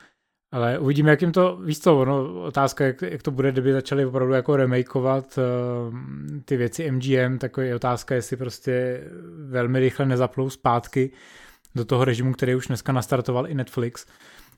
[0.53, 4.07] Ale uvidíme, jak jim to, víš co, no, otázka, jak, jak to bude, kdyby začali
[4.07, 5.94] opravdu jako remakeovat uh,
[6.44, 9.05] ty věci MGM, tak je otázka, jestli prostě
[9.48, 11.11] velmi rychle nezaplou zpátky
[11.74, 14.07] do toho režimu, který už dneska nastartoval i Netflix.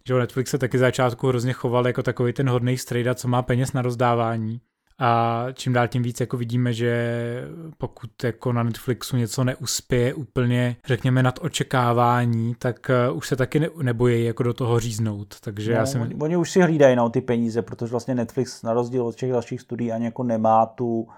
[0.09, 3.73] Že Netflix se taky začátku hrozně choval jako takový ten hodný strejda, co má peněz
[3.73, 4.61] na rozdávání
[5.05, 7.45] a čím dál tím víc jako vidíme, že
[7.79, 13.61] pokud jako na Netflixu něco neuspěje úplně, řekněme, nad očekávání, tak uh, už se taky
[13.61, 15.41] ne, nebojí jako do toho říznout.
[15.41, 16.03] Takže no, já jsem...
[16.03, 19.33] oni, oni už si hlídají no, ty peníze, protože vlastně Netflix na rozdíl od těch
[19.33, 21.09] dalších studií ani jako nemá tu,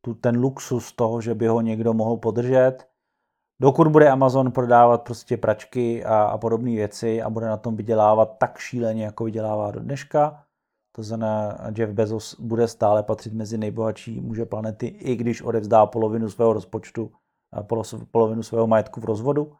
[0.00, 2.76] tu, ten luxus toho, že by ho někdo mohl podržet.
[3.62, 8.38] Dokud bude Amazon prodávat prostě pračky a, a podobné věci a bude na tom vydělávat
[8.38, 10.44] tak šíleně, jako vydělává do dneška,
[10.98, 16.30] to znamená, Jeff Bezos bude stále patřit mezi nejbohatší muže planety, i když odevzdá polovinu
[16.30, 17.10] svého rozpočtu,
[18.10, 19.52] polovinu svého majetku v rozvodu.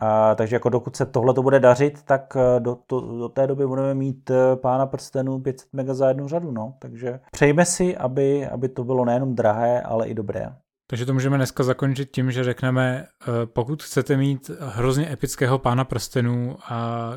[0.00, 3.46] A, takže jako dokud se tohle to bude dařit, tak e, do, to, do té
[3.46, 6.50] doby budeme mít e, pána prstenů 500 mega za jednu řadu.
[6.50, 6.74] No.
[6.78, 10.56] Takže přejme si, aby, aby to bylo nejenom drahé, ale i dobré.
[10.90, 15.84] Takže to můžeme dneska zakončit tím, že řekneme, e, pokud chcete mít hrozně epického pána
[15.84, 16.56] prstenů,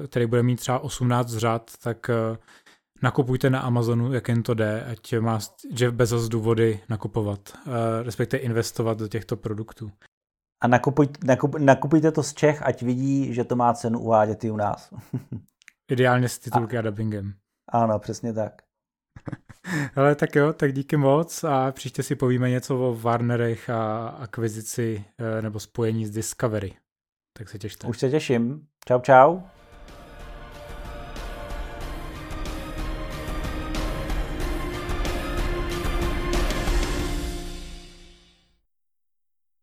[0.07, 2.09] který bude mít třeba 18 řad, tak
[3.01, 5.39] nakupujte na Amazonu, jak jen to jde, ať má
[5.79, 7.73] Jeff Bezos důvody nakupovat, uh,
[8.03, 9.91] respektive investovat do těchto produktů.
[10.63, 14.51] A nakupuj, nakup, nakupujte to z Čech, ať vidí, že to má cenu uvádět i
[14.51, 14.93] u nás.
[15.91, 17.33] Ideálně s titulky a, a dubbingem.
[17.71, 18.61] Ano, přesně tak.
[19.95, 25.05] Ale tak jo, tak díky moc a příště si povíme něco o Warnerech a akvizici
[25.17, 26.77] eh, nebo spojení s Discovery.
[27.37, 27.87] Tak se těšte.
[27.87, 28.67] Už se těším.
[28.87, 29.41] Čau, čau.